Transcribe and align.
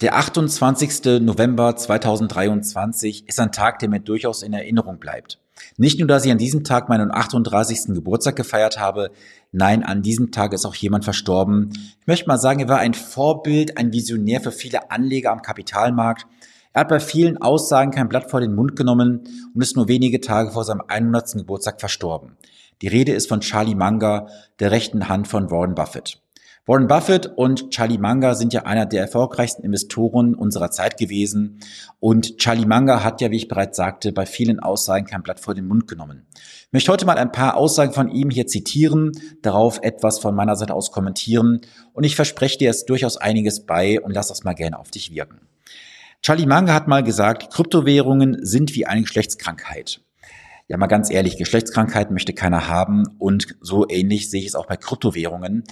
Der 0.00 0.16
28. 0.16 1.20
November 1.20 1.76
2023 1.76 3.28
ist 3.28 3.38
ein 3.38 3.52
Tag, 3.52 3.78
der 3.78 3.88
mir 3.88 4.00
durchaus 4.00 4.42
in 4.42 4.52
Erinnerung 4.52 4.98
bleibt. 4.98 5.38
Nicht 5.76 6.00
nur, 6.00 6.08
dass 6.08 6.24
ich 6.24 6.32
an 6.32 6.38
diesem 6.38 6.64
Tag 6.64 6.88
meinen 6.88 7.12
38. 7.12 7.94
Geburtstag 7.94 8.34
gefeiert 8.34 8.76
habe, 8.76 9.12
nein, 9.52 9.84
an 9.84 10.02
diesem 10.02 10.32
Tag 10.32 10.52
ist 10.52 10.66
auch 10.66 10.74
jemand 10.74 11.04
verstorben. 11.04 11.70
Ich 12.00 12.08
möchte 12.08 12.26
mal 12.26 12.38
sagen, 12.38 12.58
er 12.58 12.68
war 12.68 12.78
ein 12.78 12.94
Vorbild, 12.94 13.78
ein 13.78 13.92
Visionär 13.92 14.40
für 14.40 14.50
viele 14.50 14.90
Anleger 14.90 15.30
am 15.30 15.42
Kapitalmarkt. 15.42 16.26
Er 16.72 16.80
hat 16.80 16.88
bei 16.88 16.98
vielen 16.98 17.40
Aussagen 17.40 17.92
kein 17.92 18.08
Blatt 18.08 18.32
vor 18.32 18.40
den 18.40 18.56
Mund 18.56 18.74
genommen 18.74 19.28
und 19.54 19.62
ist 19.62 19.76
nur 19.76 19.86
wenige 19.86 20.20
Tage 20.20 20.50
vor 20.50 20.64
seinem 20.64 20.82
100. 20.88 21.34
Geburtstag 21.34 21.78
verstorben. 21.78 22.36
Die 22.82 22.88
Rede 22.88 23.12
ist 23.12 23.28
von 23.28 23.42
Charlie 23.42 23.76
Munger, 23.76 24.26
der 24.58 24.72
rechten 24.72 25.08
Hand 25.08 25.28
von 25.28 25.52
Warren 25.52 25.76
Buffett. 25.76 26.20
Warren 26.66 26.86
Buffett 26.86 27.26
und 27.26 27.72
Charlie 27.72 27.98
Munger 27.98 28.34
sind 28.34 28.54
ja 28.54 28.62
einer 28.62 28.86
der 28.86 29.02
erfolgreichsten 29.02 29.62
Investoren 29.64 30.34
unserer 30.34 30.70
Zeit 30.70 30.96
gewesen. 30.96 31.60
Und 32.00 32.38
Charlie 32.38 32.64
Munger 32.64 33.04
hat 33.04 33.20
ja, 33.20 33.30
wie 33.30 33.36
ich 33.36 33.48
bereits 33.48 33.76
sagte, 33.76 34.12
bei 34.12 34.24
vielen 34.24 34.60
Aussagen 34.60 35.04
kein 35.04 35.22
Blatt 35.22 35.40
vor 35.40 35.52
den 35.52 35.66
Mund 35.66 35.86
genommen. 35.88 36.26
Ich 36.34 36.72
möchte 36.72 36.90
heute 36.90 37.04
mal 37.04 37.18
ein 37.18 37.32
paar 37.32 37.58
Aussagen 37.58 37.92
von 37.92 38.08
ihm 38.08 38.30
hier 38.30 38.46
zitieren, 38.46 39.12
darauf 39.42 39.78
etwas 39.82 40.18
von 40.20 40.34
meiner 40.34 40.56
Seite 40.56 40.72
aus 40.72 40.90
kommentieren. 40.90 41.60
Und 41.92 42.04
ich 42.04 42.16
verspreche 42.16 42.56
dir 42.56 42.68
jetzt 42.68 42.88
durchaus 42.88 43.18
einiges 43.18 43.66
bei 43.66 44.00
und 44.00 44.14
lass 44.14 44.28
das 44.28 44.42
mal 44.44 44.54
gerne 44.54 44.78
auf 44.78 44.90
dich 44.90 45.12
wirken. 45.12 45.46
Charlie 46.22 46.46
Munger 46.46 46.72
hat 46.72 46.88
mal 46.88 47.02
gesagt, 47.02 47.52
Kryptowährungen 47.52 48.38
sind 48.40 48.74
wie 48.74 48.86
eine 48.86 49.02
Geschlechtskrankheit. 49.02 50.00
Ja, 50.68 50.78
mal 50.78 50.86
ganz 50.86 51.10
ehrlich, 51.10 51.36
Geschlechtskrankheit 51.36 52.10
möchte 52.10 52.32
keiner 52.32 52.68
haben 52.68 53.04
und 53.18 53.54
so 53.60 53.86
ähnlich 53.86 54.30
sehe 54.30 54.40
ich 54.40 54.46
es 54.46 54.54
auch 54.54 54.64
bei 54.64 54.78
Kryptowährungen. 54.78 55.64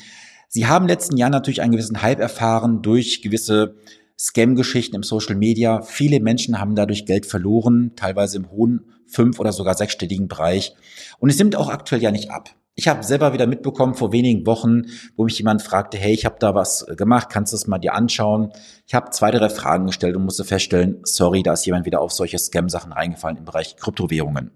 Sie 0.55 0.67
haben 0.67 0.87
letzten 0.87 1.17
Jahr 1.17 1.31
natürlich 1.31 1.63
einen 1.63 1.73
gewissen 1.73 2.03
Hype 2.03 2.21
erfahren 2.21 2.83
durch 2.83 3.23
gewisse 3.23 3.77
Scam-Geschichten 4.19 4.95
im 4.95 5.03
Social 5.03 5.35
Media. 5.35 5.81
Viele 5.81 6.21
Menschen 6.21 6.61
haben 6.61 6.75
dadurch 6.75 7.07
Geld 7.07 7.25
verloren, 7.25 7.93
teilweise 7.97 8.37
im 8.37 8.51
hohen 8.51 8.85
fünf- 9.07 9.41
oder 9.41 9.53
sogar 9.53 9.75
sechsstelligen 9.75 10.29
Bereich. 10.29 10.75
Und 11.19 11.31
es 11.31 11.39
nimmt 11.39 11.57
auch 11.57 11.71
aktuell 11.71 12.03
ja 12.03 12.11
nicht 12.11 12.31
ab. 12.31 12.51
Ich 12.75 12.87
habe 12.87 13.03
selber 13.03 13.33
wieder 13.33 13.47
mitbekommen 13.47 13.95
vor 13.95 14.13
wenigen 14.13 14.45
Wochen, 14.45 14.83
wo 15.17 15.25
mich 15.25 15.39
jemand 15.39 15.63
fragte, 15.63 15.97
hey, 15.97 16.13
ich 16.13 16.27
habe 16.27 16.37
da 16.39 16.55
was 16.55 16.85
gemacht, 16.99 17.31
kannst 17.31 17.55
du 17.55 17.57
es 17.57 17.67
mal 17.67 17.79
dir 17.79 17.95
anschauen? 17.95 18.53
Ich 18.87 18.93
habe 18.93 19.09
zwei, 19.09 19.31
drei 19.31 19.49
Fragen 19.49 19.87
gestellt 19.87 20.17
und 20.17 20.25
musste 20.25 20.45
feststellen, 20.45 21.01
sorry, 21.05 21.43
da 21.43 21.55
ist 21.55 21.65
jemand 21.65 21.87
wieder 21.87 22.03
auf 22.03 22.13
solche 22.13 22.39
Scam-Sachen 22.39 22.93
reingefallen 22.93 23.39
im 23.39 23.47
Bereich 23.47 23.77
Kryptowährungen. 23.77 24.51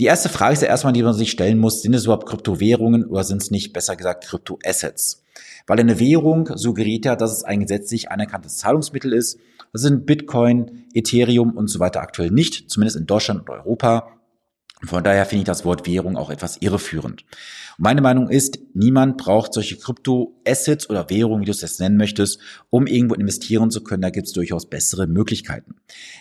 Die 0.00 0.06
erste 0.06 0.28
Frage 0.28 0.54
ist 0.54 0.62
ja 0.62 0.68
erstmal, 0.68 0.94
die 0.94 1.02
man 1.02 1.14
sich 1.14 1.30
stellen 1.30 1.58
muss, 1.58 1.82
sind 1.82 1.94
es 1.94 2.04
überhaupt 2.04 2.26
Kryptowährungen 2.26 3.06
oder 3.06 3.24
sind 3.24 3.42
es 3.42 3.50
nicht, 3.50 3.72
besser 3.72 3.94
gesagt, 3.94 4.24
Kryptoassets? 4.24 5.22
Weil 5.66 5.80
eine 5.80 6.00
Währung 6.00 6.48
suggeriert 6.56 7.04
ja, 7.04 7.14
dass 7.14 7.32
es 7.32 7.44
ein 7.44 7.60
gesetzlich 7.60 8.10
anerkanntes 8.10 8.56
Zahlungsmittel 8.56 9.12
ist. 9.12 9.38
Das 9.72 9.82
sind 9.82 10.06
Bitcoin, 10.06 10.86
Ethereum 10.94 11.56
und 11.56 11.68
so 11.68 11.78
weiter 11.78 12.00
aktuell 12.00 12.30
nicht, 12.30 12.70
zumindest 12.70 12.96
in 12.96 13.06
Deutschland 13.06 13.40
und 13.40 13.50
Europa. 13.50 14.08
Von 14.84 15.04
daher 15.04 15.26
finde 15.26 15.42
ich 15.42 15.46
das 15.46 15.64
Wort 15.64 15.86
Währung 15.86 16.16
auch 16.16 16.30
etwas 16.30 16.56
irreführend. 16.56 17.24
meine 17.78 18.00
Meinung 18.00 18.28
ist, 18.28 18.58
niemand 18.74 19.16
braucht 19.16 19.54
solche 19.54 19.76
Krypto-Assets 19.76 20.90
oder 20.90 21.08
Währungen, 21.08 21.42
wie 21.42 21.46
du 21.46 21.52
es 21.52 21.62
jetzt 21.62 21.80
nennen 21.80 21.96
möchtest, 21.96 22.40
um 22.68 22.86
irgendwo 22.86 23.14
investieren 23.14 23.70
zu 23.70 23.82
können. 23.82 24.02
Da 24.02 24.10
gibt 24.10 24.26
es 24.26 24.32
durchaus 24.32 24.68
bessere 24.68 25.06
Möglichkeiten. 25.06 25.76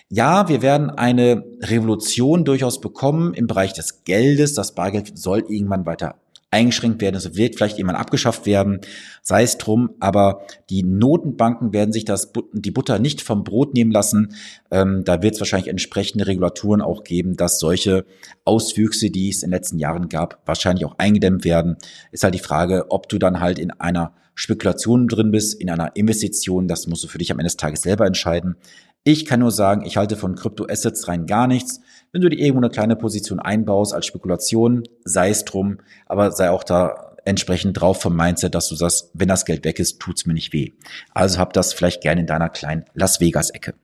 Ja, 0.09 0.47
wir 0.47 0.61
werden 0.61 0.91
eine 0.91 1.43
Revolution 1.61 2.45
durchaus 2.45 2.79
bekommen 2.79 3.33
im 3.33 3.47
Bereich 3.47 3.73
des 3.73 4.03
Geldes. 4.03 4.53
Das 4.53 4.75
Bargeld 4.75 5.17
soll 5.17 5.43
irgendwann 5.47 5.85
weiter 5.85 6.20
eingeschränkt 6.51 7.01
werden, 7.01 7.15
es 7.15 7.35
wird 7.35 7.55
vielleicht 7.55 7.79
irgendwann 7.79 7.99
abgeschafft 7.99 8.45
werden, 8.45 8.81
sei 9.21 9.43
es 9.43 9.57
drum, 9.57 9.91
aber 10.01 10.45
die 10.69 10.83
Notenbanken 10.83 11.71
werden 11.71 11.93
sich 11.93 12.03
das, 12.03 12.33
die 12.51 12.71
Butter 12.71 12.99
nicht 12.99 13.21
vom 13.21 13.45
Brot 13.45 13.73
nehmen 13.73 13.91
lassen. 13.91 14.35
Ähm, 14.69 15.03
da 15.05 15.21
wird 15.23 15.35
es 15.35 15.39
wahrscheinlich 15.39 15.69
entsprechende 15.69 16.27
Regulaturen 16.27 16.81
auch 16.81 17.05
geben, 17.05 17.37
dass 17.37 17.57
solche 17.57 18.05
Auswüchse, 18.43 19.09
die 19.09 19.29
es 19.29 19.43
in 19.43 19.49
den 19.49 19.55
letzten 19.55 19.79
Jahren 19.79 20.09
gab, 20.09 20.41
wahrscheinlich 20.45 20.85
auch 20.85 20.95
eingedämmt 20.97 21.45
werden. 21.45 21.77
Ist 22.11 22.25
halt 22.25 22.35
die 22.35 22.39
Frage, 22.39 22.85
ob 22.89 23.07
du 23.07 23.17
dann 23.17 23.39
halt 23.39 23.57
in 23.57 23.71
einer 23.71 24.13
Spekulation 24.35 25.07
drin 25.07 25.31
bist, 25.31 25.59
in 25.59 25.69
einer 25.69 25.95
Investition, 25.95 26.67
das 26.67 26.87
musst 26.87 27.03
du 27.03 27.07
für 27.07 27.17
dich 27.17 27.31
am 27.31 27.39
Ende 27.39 27.47
des 27.47 27.57
Tages 27.57 27.81
selber 27.81 28.05
entscheiden. 28.05 28.57
Ich 29.03 29.25
kann 29.25 29.39
nur 29.39 29.51
sagen, 29.51 29.83
ich 29.85 29.97
halte 29.97 30.15
von 30.15 30.35
Kryptoassets 30.35 31.07
rein 31.07 31.25
gar 31.25 31.47
nichts. 31.47 31.81
Wenn 32.11 32.21
du 32.21 32.29
dir 32.29 32.39
irgendwo 32.39 32.59
eine 32.59 32.69
kleine 32.69 32.95
Position 32.95 33.39
einbaust 33.39 33.93
als 33.93 34.05
Spekulation, 34.05 34.83
sei 35.05 35.29
es 35.29 35.45
drum, 35.45 35.77
aber 36.05 36.31
sei 36.31 36.49
auch 36.49 36.63
da 36.63 37.15
entsprechend 37.23 37.79
drauf 37.79 38.01
vom 38.01 38.15
Mindset, 38.15 38.55
dass 38.55 38.67
du 38.67 38.75
sagst, 38.75 39.11
wenn 39.13 39.27
das 39.27 39.45
Geld 39.45 39.63
weg 39.63 39.79
ist, 39.79 39.99
tut's 39.99 40.25
mir 40.25 40.33
nicht 40.33 40.53
weh. 40.53 40.71
Also 41.13 41.39
hab 41.39 41.53
das 41.53 41.73
vielleicht 41.73 42.01
gerne 42.01 42.21
in 42.21 42.27
deiner 42.27 42.49
kleinen 42.49 42.85
Las 42.93 43.19
Vegas 43.21 43.51
Ecke. 43.51 43.75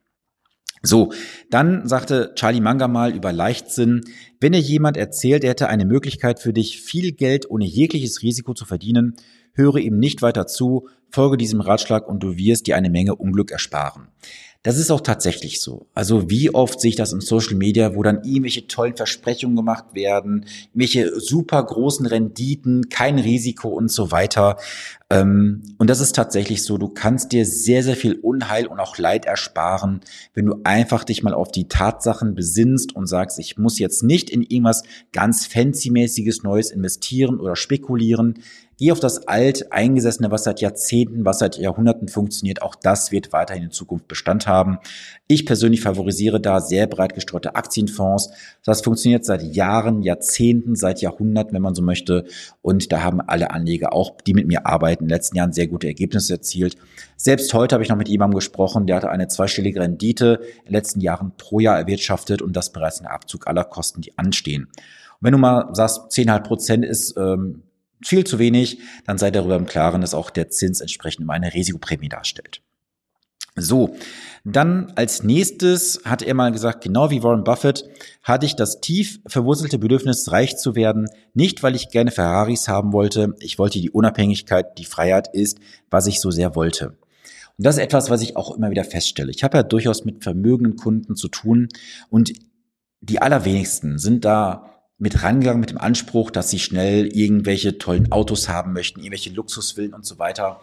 So, 0.83 1.11
dann 1.49 1.87
sagte 1.87 2.33
Charlie 2.35 2.61
Manga 2.61 2.87
mal 2.87 3.15
über 3.15 3.33
Leichtsinn, 3.33 4.01
wenn 4.39 4.51
dir 4.51 4.59
jemand 4.59 4.97
erzählt, 4.97 5.43
er 5.43 5.51
hätte 5.51 5.69
eine 5.69 5.85
Möglichkeit 5.85 6.39
für 6.39 6.53
dich, 6.53 6.81
viel 6.81 7.13
Geld 7.13 7.49
ohne 7.49 7.65
jegliches 7.65 8.21
Risiko 8.21 8.53
zu 8.53 8.65
verdienen, 8.65 9.15
höre 9.53 9.77
ihm 9.77 9.97
nicht 9.97 10.21
weiter 10.21 10.45
zu, 10.45 10.87
folge 11.09 11.37
diesem 11.37 11.61
Ratschlag 11.61 12.07
und 12.07 12.21
du 12.21 12.37
wirst 12.37 12.67
dir 12.67 12.75
eine 12.75 12.89
Menge 12.89 13.15
Unglück 13.15 13.51
ersparen. 13.51 14.09
Das 14.67 14.77
ist 14.77 14.91
auch 14.91 14.99
tatsächlich 14.99 15.61
so. 15.61 15.87
Also 15.93 16.29
wie 16.29 16.53
oft 16.53 16.81
sehe 16.81 16.89
ich 16.89 16.97
das 16.97 17.13
in 17.13 17.21
Social 17.21 17.55
Media, 17.55 17.95
wo 17.95 18.03
dann 18.03 18.25
irgendwelche 18.25 18.67
tollen 18.67 18.97
Versprechungen 18.97 19.55
gemacht 19.55 19.85
werden, 19.93 20.45
welche 20.73 21.17
super 21.21 21.63
großen 21.63 22.05
Renditen, 22.05 22.89
kein 22.89 23.17
Risiko 23.17 23.69
und 23.69 23.89
so 23.89 24.11
weiter. 24.11 24.57
Ähm, 25.09 25.63
und 25.77 25.89
das 25.89 26.01
ist 26.01 26.17
tatsächlich 26.17 26.63
so. 26.63 26.77
Du 26.77 26.89
kannst 26.89 27.31
dir 27.31 27.45
sehr, 27.45 27.81
sehr 27.81 27.95
viel 27.95 28.15
Unheil 28.15 28.67
und 28.67 28.81
auch 28.81 28.97
Leid 28.97 29.25
ersparen, 29.25 30.01
wenn 30.33 30.47
du 30.47 30.59
einfach 30.65 31.05
dich 31.05 31.23
mal 31.23 31.33
auf 31.33 31.49
die 31.49 31.69
Tatsachen 31.69 32.35
besinnst 32.35 32.93
und 32.93 33.07
sagst, 33.07 33.39
ich 33.39 33.57
muss 33.57 33.79
jetzt 33.79 34.03
nicht 34.03 34.29
in 34.29 34.41
irgendwas 34.41 34.83
ganz 35.13 35.45
fancy-mäßiges 35.45 36.43
Neues 36.43 36.71
investieren 36.71 37.39
oder 37.39 37.55
spekulieren. 37.55 38.39
Geh 38.79 38.91
auf 38.91 38.99
das 38.99 39.27
alt 39.27 39.71
eingesessene, 39.71 40.29
was 40.29 40.43
seit 40.43 40.61
Jahrzehnten, 40.61 41.25
was 41.25 41.39
seit 41.39 41.57
Jahrhunderten 41.57 42.07
funktioniert. 42.09 42.61
Auch 42.61 42.75
das 42.75 43.11
wird 43.11 43.33
weiterhin 43.33 43.63
in 43.63 43.71
Zukunft 43.71 44.07
Bestand 44.07 44.45
haben. 44.45 44.77
Ich 45.25 45.47
persönlich 45.47 45.81
favorisiere 45.81 46.39
da 46.39 46.59
sehr 46.59 46.85
breit 46.85 47.15
gestreute 47.15 47.55
Aktienfonds. 47.55 48.29
Das 48.63 48.81
funktioniert 48.81 49.25
seit 49.25 49.41
Jahren, 49.41 50.03
Jahrzehnten, 50.03 50.75
seit 50.75 51.01
Jahrhunderten, 51.01 51.55
wenn 51.55 51.61
man 51.63 51.73
so 51.73 51.81
möchte. 51.81 52.25
Und 52.61 52.91
da 52.91 53.01
haben 53.01 53.19
alle 53.19 53.49
Anleger, 53.49 53.93
auch 53.93 54.21
die 54.21 54.35
mit 54.35 54.45
mir 54.45 54.67
arbeiten, 54.67 55.05
in 55.05 55.07
den 55.07 55.15
letzten 55.15 55.37
Jahren 55.37 55.53
sehr 55.53 55.67
gute 55.67 55.87
Ergebnisse 55.87 56.33
erzielt. 56.33 56.77
Selbst 57.15 57.51
heute 57.55 57.73
habe 57.73 57.83
ich 57.83 57.89
noch 57.89 57.97
mit 57.97 58.09
jemandem 58.09 58.35
gesprochen, 58.35 58.85
der 58.85 58.97
hatte 58.97 59.09
eine 59.09 59.27
zweistellige 59.27 59.79
Rendite 59.79 60.39
in 60.59 60.65
den 60.65 60.73
letzten 60.73 61.01
Jahren 61.01 61.31
pro 61.35 61.59
Jahr 61.59 61.79
erwirtschaftet 61.79 62.43
und 62.43 62.55
das 62.55 62.71
bereits 62.71 62.99
in 62.99 63.07
Abzug 63.07 63.47
aller 63.47 63.63
Kosten, 63.63 64.01
die 64.01 64.15
anstehen. 64.19 64.65
Und 64.65 65.21
wenn 65.21 65.31
du 65.31 65.39
mal 65.39 65.69
sagst, 65.73 66.11
10,5 66.11 66.43
Prozent 66.43 66.85
ist 66.85 67.17
ähm, 67.17 67.63
viel 68.03 68.23
zu 68.23 68.39
wenig, 68.39 68.79
dann 69.05 69.17
sei 69.17 69.31
darüber 69.31 69.55
im 69.55 69.65
Klaren, 69.65 70.01
dass 70.01 70.13
auch 70.13 70.29
der 70.29 70.49
Zins 70.49 70.81
entsprechend 70.81 71.23
immer 71.23 71.33
eine 71.33 71.53
Risikoprämie 71.53 72.09
darstellt. 72.09 72.61
So, 73.59 73.95
dann 74.43 74.93
als 74.95 75.23
nächstes 75.23 76.01
hat 76.05 76.21
er 76.21 76.35
mal 76.35 76.51
gesagt, 76.51 76.83
genau 76.83 77.09
wie 77.09 77.23
Warren 77.23 77.43
Buffett 77.43 77.85
hatte 78.21 78.45
ich 78.45 78.55
das 78.55 78.81
tief 78.81 79.19
verwurzelte 79.25 79.79
Bedürfnis, 79.79 80.31
reich 80.31 80.57
zu 80.57 80.75
werden, 80.75 81.07
nicht 81.33 81.63
weil 81.63 81.75
ich 81.75 81.89
gerne 81.89 82.11
Ferraris 82.11 82.67
haben 82.67 82.93
wollte, 82.93 83.33
ich 83.39 83.57
wollte 83.57 83.81
die 83.81 83.89
Unabhängigkeit, 83.89 84.77
die 84.77 84.85
Freiheit 84.85 85.33
ist, 85.33 85.57
was 85.89 86.05
ich 86.05 86.21
so 86.21 86.29
sehr 86.29 86.55
wollte. 86.55 86.97
Und 87.57 87.65
das 87.65 87.77
ist 87.77 87.83
etwas, 87.83 88.11
was 88.11 88.21
ich 88.21 88.35
auch 88.35 88.55
immer 88.55 88.69
wieder 88.69 88.83
feststelle. 88.83 89.31
Ich 89.31 89.43
habe 89.43 89.57
ja 89.57 89.63
durchaus 89.63 90.05
mit 90.05 90.23
vermögenden 90.23 90.75
Kunden 90.75 91.15
zu 91.15 91.27
tun 91.27 91.69
und 92.11 92.33
die 93.01 93.21
allerwenigsten 93.21 93.97
sind 93.97 94.23
da 94.23 94.76
mit 94.97 95.23
rangegangen 95.23 95.59
mit 95.59 95.69
dem 95.69 95.77
Anspruch, 95.77 96.31
dass 96.31 96.49
sie 96.49 96.59
schnell 96.59 97.07
irgendwelche 97.07 97.77
tollen 97.77 98.11
Autos 98.11 98.49
haben 98.49 98.73
möchten, 98.73 98.99
irgendwelche 98.99 99.31
Luxusvillen 99.31 99.93
und 99.93 100.05
so 100.05 100.17
weiter. 100.19 100.59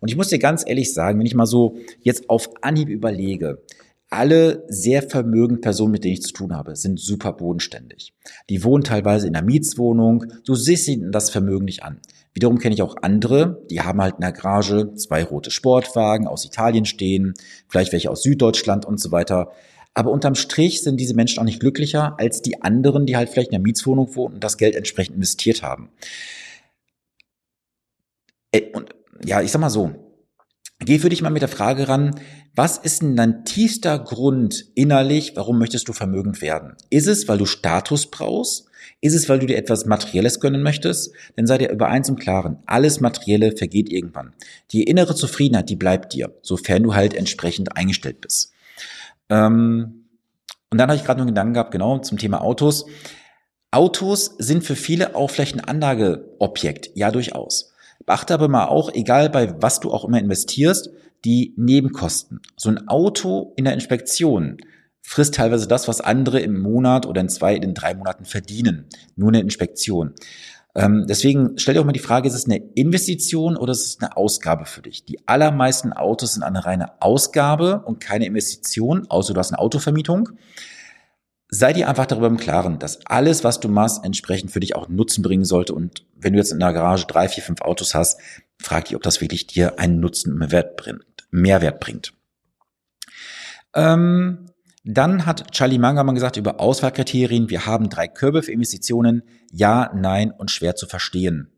Und 0.00 0.10
ich 0.10 0.16
muss 0.16 0.28
dir 0.28 0.38
ganz 0.38 0.64
ehrlich 0.66 0.92
sagen, 0.92 1.18
wenn 1.18 1.26
ich 1.26 1.34
mal 1.34 1.46
so 1.46 1.78
jetzt 2.00 2.28
auf 2.28 2.50
Anhieb 2.62 2.88
überlege, 2.88 3.62
alle 4.08 4.64
sehr 4.68 5.02
vermögenden 5.02 5.60
Personen, 5.60 5.92
mit 5.92 6.04
denen 6.04 6.14
ich 6.14 6.22
zu 6.22 6.32
tun 6.32 6.54
habe, 6.54 6.76
sind 6.76 7.00
super 7.00 7.32
bodenständig. 7.32 8.12
Die 8.48 8.62
wohnen 8.62 8.84
teilweise 8.84 9.26
in 9.26 9.34
einer 9.34 9.44
Mietswohnung. 9.44 10.26
Du 10.44 10.54
siehst 10.54 10.86
ihnen 10.88 11.10
das 11.10 11.30
Vermögen 11.30 11.64
nicht 11.64 11.82
an. 11.82 12.00
Wiederum 12.32 12.58
kenne 12.58 12.74
ich 12.74 12.82
auch 12.82 12.96
andere, 13.00 13.62
die 13.70 13.80
haben 13.80 14.00
halt 14.00 14.16
in 14.16 14.20
der 14.20 14.32
Garage 14.32 14.94
zwei 14.94 15.24
rote 15.24 15.50
Sportwagen 15.50 16.26
aus 16.26 16.44
Italien 16.44 16.84
stehen, 16.84 17.32
vielleicht 17.66 17.92
welche 17.92 18.10
aus 18.10 18.22
Süddeutschland 18.22 18.84
und 18.84 19.00
so 19.00 19.10
weiter. 19.10 19.52
Aber 19.96 20.10
unterm 20.10 20.34
Strich 20.34 20.82
sind 20.82 21.00
diese 21.00 21.14
Menschen 21.14 21.40
auch 21.40 21.44
nicht 21.44 21.58
glücklicher 21.58 22.20
als 22.20 22.42
die 22.42 22.62
anderen, 22.62 23.06
die 23.06 23.16
halt 23.16 23.30
vielleicht 23.30 23.48
in 23.48 23.52
der 23.52 23.60
Mietswohnung 23.60 24.14
wohnen 24.14 24.34
und 24.34 24.44
das 24.44 24.58
Geld 24.58 24.74
entsprechend 24.74 25.16
investiert 25.16 25.62
haben. 25.62 25.88
Äh, 28.52 28.70
und 28.74 28.94
ja, 29.24 29.40
ich 29.40 29.50
sag 29.50 29.60
mal 29.62 29.70
so, 29.70 29.94
geh 30.80 30.98
für 30.98 31.08
dich 31.08 31.22
mal 31.22 31.30
mit 31.30 31.40
der 31.40 31.48
Frage 31.48 31.88
ran, 31.88 32.20
was 32.54 32.76
ist 32.76 33.00
denn 33.00 33.16
dein 33.16 33.46
tiefster 33.46 33.98
Grund 33.98 34.66
innerlich, 34.74 35.32
warum 35.34 35.58
möchtest 35.58 35.88
du 35.88 35.94
vermögend 35.94 36.42
werden? 36.42 36.74
Ist 36.90 37.06
es, 37.06 37.26
weil 37.26 37.38
du 37.38 37.46
Status 37.46 38.10
brauchst? 38.10 38.66
Ist 39.00 39.14
es, 39.14 39.30
weil 39.30 39.38
du 39.38 39.46
dir 39.46 39.56
etwas 39.56 39.86
Materielles 39.86 40.40
gönnen 40.40 40.62
möchtest? 40.62 41.14
Dann 41.36 41.46
sei 41.46 41.56
dir 41.56 41.70
über 41.70 41.88
eins 41.88 42.10
im 42.10 42.16
Klaren. 42.16 42.58
Alles 42.66 43.00
Materielle 43.00 43.56
vergeht 43.56 43.90
irgendwann. 43.90 44.34
Die 44.72 44.82
innere 44.82 45.14
Zufriedenheit, 45.14 45.70
die 45.70 45.76
bleibt 45.76 46.12
dir, 46.12 46.36
sofern 46.42 46.82
du 46.82 46.94
halt 46.94 47.14
entsprechend 47.14 47.78
eingestellt 47.78 48.20
bist. 48.20 48.52
Ähm, 49.28 50.08
und 50.70 50.78
dann 50.78 50.88
habe 50.88 50.96
ich 50.96 51.04
gerade 51.04 51.18
noch 51.18 51.26
einen 51.26 51.34
Gedanken 51.34 51.54
gehabt, 51.54 51.70
genau, 51.70 51.98
zum 51.98 52.18
Thema 52.18 52.42
Autos. 52.42 52.86
Autos 53.70 54.34
sind 54.38 54.64
für 54.64 54.76
viele 54.76 55.14
auch 55.14 55.30
vielleicht 55.30 55.56
ein 55.56 55.64
Anlageobjekt. 55.64 56.90
Ja, 56.94 57.10
durchaus. 57.10 57.72
Beachte 58.04 58.34
aber 58.34 58.48
mal 58.48 58.66
auch, 58.66 58.92
egal 58.92 59.30
bei 59.30 59.60
was 59.60 59.80
du 59.80 59.92
auch 59.92 60.04
immer 60.04 60.18
investierst, 60.18 60.90
die 61.24 61.54
Nebenkosten. 61.56 62.40
So 62.56 62.68
ein 62.68 62.88
Auto 62.88 63.52
in 63.56 63.64
der 63.64 63.74
Inspektion 63.74 64.58
frisst 65.02 65.34
teilweise 65.34 65.68
das, 65.68 65.88
was 65.88 66.00
andere 66.00 66.40
im 66.40 66.58
Monat 66.58 67.06
oder 67.06 67.20
in 67.20 67.28
zwei, 67.28 67.54
in 67.54 67.74
drei 67.74 67.94
Monaten 67.94 68.24
verdienen. 68.24 68.86
Nur 69.14 69.28
eine 69.28 69.40
Inspektion. 69.40 70.14
Ähm, 70.76 71.06
deswegen 71.08 71.56
stell 71.56 71.72
dir 71.72 71.80
auch 71.80 71.86
mal 71.86 71.92
die 71.92 71.98
Frage, 71.98 72.28
ist 72.28 72.34
es 72.34 72.44
eine 72.44 72.58
Investition 72.74 73.56
oder 73.56 73.72
ist 73.72 73.86
es 73.86 73.98
eine 73.98 74.14
Ausgabe 74.14 74.66
für 74.66 74.82
dich? 74.82 75.06
Die 75.06 75.26
allermeisten 75.26 75.94
Autos 75.94 76.34
sind 76.34 76.42
eine 76.42 76.66
reine 76.66 77.00
Ausgabe 77.00 77.80
und 77.86 77.98
keine 77.98 78.26
Investition, 78.26 79.06
außer 79.08 79.32
du 79.32 79.40
hast 79.40 79.52
eine 79.52 79.58
Autovermietung. 79.58 80.28
Sei 81.48 81.72
dir 81.72 81.88
einfach 81.88 82.04
darüber 82.04 82.26
im 82.26 82.36
Klaren, 82.36 82.78
dass 82.78 83.06
alles, 83.06 83.42
was 83.42 83.58
du 83.58 83.68
machst, 83.68 84.04
entsprechend 84.04 84.50
für 84.50 84.60
dich 84.60 84.76
auch 84.76 84.88
Nutzen 84.88 85.22
bringen 85.22 85.46
sollte. 85.46 85.72
Und 85.72 86.04
wenn 86.14 86.34
du 86.34 86.38
jetzt 86.38 86.52
in 86.52 86.60
der 86.60 86.74
Garage 86.74 87.06
drei, 87.06 87.28
vier, 87.28 87.42
fünf 87.42 87.62
Autos 87.62 87.94
hast, 87.94 88.20
frag 88.60 88.84
dich, 88.84 88.96
ob 88.96 89.02
das 89.02 89.22
wirklich 89.22 89.46
dir 89.46 89.78
einen 89.78 89.98
Nutzen 89.98 90.32
und 90.32 90.38
Mehrwert 90.40 90.76
bringt. 90.76 91.26
Mehrwert 91.30 91.80
bringt. 91.80 92.12
Ähm, 93.74 94.50
dann 94.88 95.26
hat 95.26 95.50
Charlie 95.50 95.78
Mangermann 95.78 96.14
gesagt 96.14 96.36
über 96.36 96.60
Auswahlkriterien, 96.60 97.50
wir 97.50 97.66
haben 97.66 97.90
drei 97.90 98.06
Körbe 98.06 98.44
für 98.44 98.52
Investitionen, 98.52 99.24
ja, 99.50 99.90
nein 99.96 100.30
und 100.30 100.52
schwer 100.52 100.76
zu 100.76 100.86
verstehen. 100.86 101.50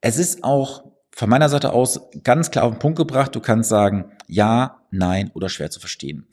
Es 0.00 0.18
ist 0.18 0.44
auch 0.44 0.84
von 1.10 1.28
meiner 1.28 1.48
Seite 1.48 1.72
aus 1.72 2.00
ganz 2.22 2.52
klar 2.52 2.64
auf 2.64 2.74
den 2.74 2.78
Punkt 2.78 2.96
gebracht, 2.96 3.34
du 3.34 3.40
kannst 3.40 3.68
sagen, 3.68 4.12
ja, 4.28 4.82
nein 4.92 5.32
oder 5.34 5.48
schwer 5.48 5.70
zu 5.70 5.80
verstehen. 5.80 6.28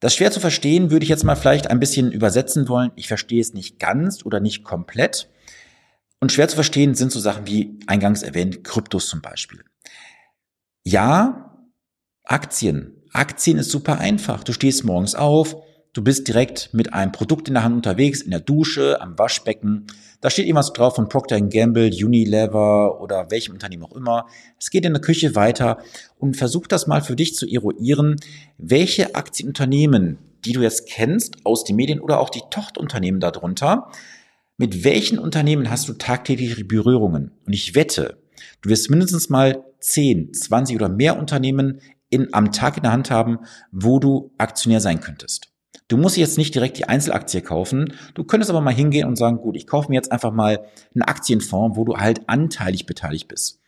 Das 0.00 0.14
schwer 0.14 0.30
zu 0.30 0.40
verstehen 0.40 0.90
würde 0.90 1.04
ich 1.04 1.08
jetzt 1.08 1.24
mal 1.24 1.36
vielleicht 1.36 1.68
ein 1.68 1.80
bisschen 1.80 2.12
übersetzen 2.12 2.68
wollen. 2.68 2.92
Ich 2.94 3.08
verstehe 3.08 3.40
es 3.40 3.54
nicht 3.54 3.78
ganz 3.78 4.26
oder 4.26 4.40
nicht 4.40 4.62
komplett. 4.62 5.30
Und 6.20 6.32
schwer 6.32 6.48
zu 6.48 6.54
verstehen 6.54 6.94
sind 6.94 7.12
so 7.12 7.20
Sachen 7.20 7.46
wie 7.46 7.78
eingangs 7.86 8.22
erwähnt, 8.22 8.62
Kryptos 8.62 9.08
zum 9.08 9.22
Beispiel. 9.22 9.64
Ja, 10.84 11.66
Aktien 12.24 12.95
Aktien 13.16 13.58
ist 13.58 13.70
super 13.70 13.98
einfach. 13.98 14.44
Du 14.44 14.52
stehst 14.52 14.84
morgens 14.84 15.14
auf, 15.14 15.56
du 15.92 16.02
bist 16.02 16.28
direkt 16.28 16.70
mit 16.72 16.92
einem 16.92 17.12
Produkt 17.12 17.48
in 17.48 17.54
der 17.54 17.64
Hand 17.64 17.74
unterwegs, 17.74 18.20
in 18.20 18.30
der 18.30 18.40
Dusche, 18.40 19.00
am 19.00 19.18
Waschbecken. 19.18 19.86
Da 20.20 20.30
steht 20.30 20.46
irgendwas 20.46 20.72
drauf 20.72 20.96
von 20.96 21.08
Procter 21.08 21.40
Gamble, 21.40 21.90
Unilever 21.90 23.00
oder 23.00 23.30
welchem 23.30 23.54
Unternehmen 23.54 23.84
auch 23.84 23.96
immer. 23.96 24.26
Es 24.58 24.70
geht 24.70 24.84
in 24.84 24.92
der 24.92 25.02
Küche 25.02 25.34
weiter 25.34 25.78
und 26.18 26.36
versuch 26.36 26.66
das 26.66 26.86
mal 26.86 27.02
für 27.02 27.16
dich 27.16 27.34
zu 27.34 27.46
eruieren, 27.46 28.16
welche 28.58 29.14
Aktienunternehmen, 29.14 30.18
die 30.44 30.52
du 30.52 30.62
jetzt 30.62 30.86
kennst 30.86 31.44
aus 31.44 31.64
den 31.64 31.76
Medien 31.76 32.00
oder 32.00 32.20
auch 32.20 32.30
die 32.30 32.42
Tochterunternehmen 32.50 33.20
darunter, 33.20 33.90
mit 34.58 34.84
welchen 34.84 35.18
Unternehmen 35.18 35.70
hast 35.70 35.88
du 35.88 35.94
tagtägliche 35.94 36.64
Berührungen? 36.64 37.32
Und 37.46 37.52
ich 37.52 37.74
wette, 37.74 38.18
du 38.62 38.70
wirst 38.70 38.90
mindestens 38.90 39.28
mal 39.28 39.64
10, 39.80 40.32
20 40.32 40.76
oder 40.76 40.88
mehr 40.88 41.18
Unternehmen 41.18 41.80
in, 42.16 42.34
am 42.34 42.52
Tag 42.52 42.76
in 42.76 42.82
der 42.82 42.92
Hand 42.92 43.10
haben, 43.10 43.38
wo 43.70 43.98
du 43.98 44.32
Aktionär 44.38 44.80
sein 44.80 45.00
könntest. 45.00 45.52
Du 45.88 45.96
musst 45.96 46.16
jetzt 46.16 46.36
nicht 46.36 46.54
direkt 46.54 46.78
die 46.78 46.88
Einzelaktie 46.88 47.42
kaufen. 47.42 47.92
Du 48.14 48.24
könntest 48.24 48.50
aber 48.50 48.60
mal 48.60 48.74
hingehen 48.74 49.06
und 49.06 49.16
sagen, 49.16 49.36
gut, 49.36 49.56
ich 49.56 49.68
kaufe 49.68 49.88
mir 49.88 49.94
jetzt 49.94 50.10
einfach 50.10 50.32
mal 50.32 50.66
einen 50.94 51.02
Aktienfonds, 51.02 51.76
wo 51.76 51.84
du 51.84 51.96
halt 51.96 52.28
anteilig 52.28 52.86
beteiligt 52.86 53.28
bist. 53.28 53.60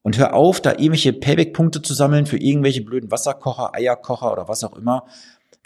Und 0.00 0.16
hör 0.16 0.32
auf, 0.32 0.62
da 0.62 0.72
irgendwelche 0.72 1.12
Payback-Punkte 1.12 1.82
zu 1.82 1.92
sammeln 1.92 2.24
für 2.24 2.38
irgendwelche 2.38 2.80
blöden 2.80 3.10
Wasserkocher, 3.10 3.74
Eierkocher 3.74 4.32
oder 4.32 4.48
was 4.48 4.64
auch 4.64 4.76
immer. 4.76 5.06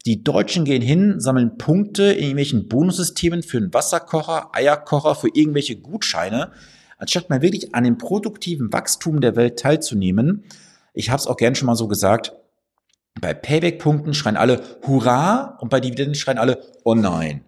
Die 0.05 0.25
Deutschen 0.25 0.65
gehen 0.65 0.83
hin, 0.83 1.21
sammeln 1.21 1.59
Punkte 1.59 2.05
in 2.05 2.23
irgendwelchen 2.23 2.67
Bonussystemen 2.67 3.45
für 3.45 3.59
einen 3.59 3.73
Wasserkocher, 3.73 4.51
Eierkocher, 4.53 5.15
für 5.15 5.29
irgendwelche 5.33 5.77
Gutscheine, 5.77 6.51
anstatt 6.99 7.31
mal 7.31 7.43
wirklich 7.43 7.77
an 7.77 7.85
dem 7.85 7.99
produktiven 7.99 8.73
Wachstum 8.73 9.21
der 9.21 9.37
Welt 9.37 9.61
teilzunehmen 9.61 10.43
ich 10.93 11.11
habe 11.11 11.21
es 11.21 11.27
auch 11.27 11.37
gern 11.37 11.55
schon 11.55 11.67
mal 11.67 11.77
so 11.77 11.89
gesagt, 11.89 12.33
bei 13.21 13.35
Payback-Punkten 13.35 14.15
schreien 14.15 14.37
alle 14.37 14.63
Hurra 14.87 15.59
und 15.61 15.69
bei 15.69 15.81
Dividenden 15.81 16.15
schreien 16.15 16.39
alle 16.39 16.63
Oh 16.85 16.95
nein. 16.95 17.45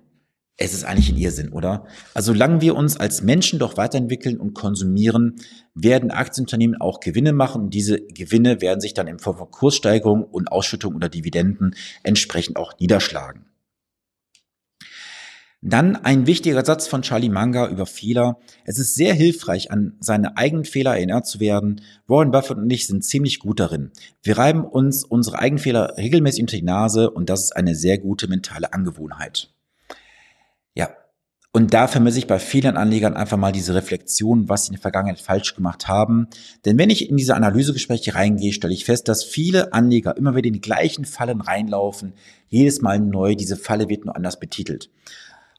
Es 0.56 0.72
ist 0.72 0.84
eigentlich 0.84 1.08
ein 1.08 1.16
Irrsinn, 1.16 1.48
oder? 1.48 1.84
Also 2.12 2.32
solange 2.32 2.60
wir 2.60 2.76
uns 2.76 2.96
als 2.96 3.22
Menschen 3.22 3.58
doch 3.58 3.76
weiterentwickeln 3.76 4.38
und 4.38 4.54
konsumieren, 4.54 5.40
werden 5.74 6.12
Aktienunternehmen 6.12 6.80
auch 6.80 7.00
Gewinne 7.00 7.32
machen 7.32 7.62
und 7.62 7.74
diese 7.74 8.00
Gewinne 8.00 8.60
werden 8.60 8.80
sich 8.80 8.94
dann 8.94 9.08
in 9.08 9.18
Form 9.18 9.36
von 9.36 9.50
Kurssteigerung 9.50 10.22
und 10.22 10.52
Ausschüttung 10.52 10.94
oder 10.94 11.08
Dividenden 11.08 11.74
entsprechend 12.04 12.56
auch 12.56 12.78
niederschlagen. 12.78 13.46
Dann 15.66 15.96
ein 15.96 16.26
wichtiger 16.26 16.62
Satz 16.62 16.86
von 16.86 17.00
Charlie 17.00 17.30
Manga 17.30 17.68
über 17.68 17.86
Fehler. 17.86 18.36
Es 18.66 18.78
ist 18.78 18.96
sehr 18.96 19.14
hilfreich, 19.14 19.70
an 19.70 19.96
seine 19.98 20.36
eigenen 20.36 20.66
Fehler 20.66 20.94
erinnert 20.94 21.26
zu 21.26 21.40
werden. 21.40 21.80
Warren 22.06 22.30
Buffett 22.30 22.58
und 22.58 22.70
ich 22.70 22.86
sind 22.86 23.02
ziemlich 23.02 23.38
gut 23.38 23.60
darin. 23.60 23.90
Wir 24.22 24.36
reiben 24.36 24.66
uns 24.66 25.04
unsere 25.04 25.38
eigenen 25.38 25.62
Fehler 25.62 25.96
regelmäßig 25.96 26.42
unter 26.42 26.56
die 26.58 26.62
Nase 26.62 27.10
und 27.10 27.30
das 27.30 27.44
ist 27.44 27.56
eine 27.56 27.74
sehr 27.74 27.96
gute 27.96 28.28
mentale 28.28 28.74
Angewohnheit. 28.74 29.54
Ja. 30.74 30.90
Und 31.50 31.72
da 31.72 31.88
vermisse 31.88 32.18
ich 32.18 32.26
bei 32.26 32.40
vielen 32.40 32.76
Anlegern 32.76 33.14
einfach 33.14 33.38
mal 33.38 33.52
diese 33.52 33.74
Reflexion, 33.74 34.50
was 34.50 34.64
sie 34.64 34.70
in 34.70 34.74
der 34.74 34.82
Vergangenheit 34.82 35.20
falsch 35.20 35.54
gemacht 35.54 35.88
haben. 35.88 36.26
Denn 36.66 36.76
wenn 36.76 36.90
ich 36.90 37.08
in 37.08 37.16
diese 37.16 37.36
Analysegespräche 37.36 38.14
reingehe, 38.14 38.52
stelle 38.52 38.74
ich 38.74 38.84
fest, 38.84 39.08
dass 39.08 39.24
viele 39.24 39.72
Anleger 39.72 40.14
immer 40.14 40.36
wieder 40.36 40.48
in 40.48 40.54
die 40.54 40.60
gleichen 40.60 41.06
Fallen 41.06 41.40
reinlaufen. 41.40 42.12
Jedes 42.48 42.82
Mal 42.82 42.98
neu. 42.98 43.34
Diese 43.34 43.56
Falle 43.56 43.88
wird 43.88 44.04
nur 44.04 44.14
anders 44.14 44.38
betitelt. 44.38 44.90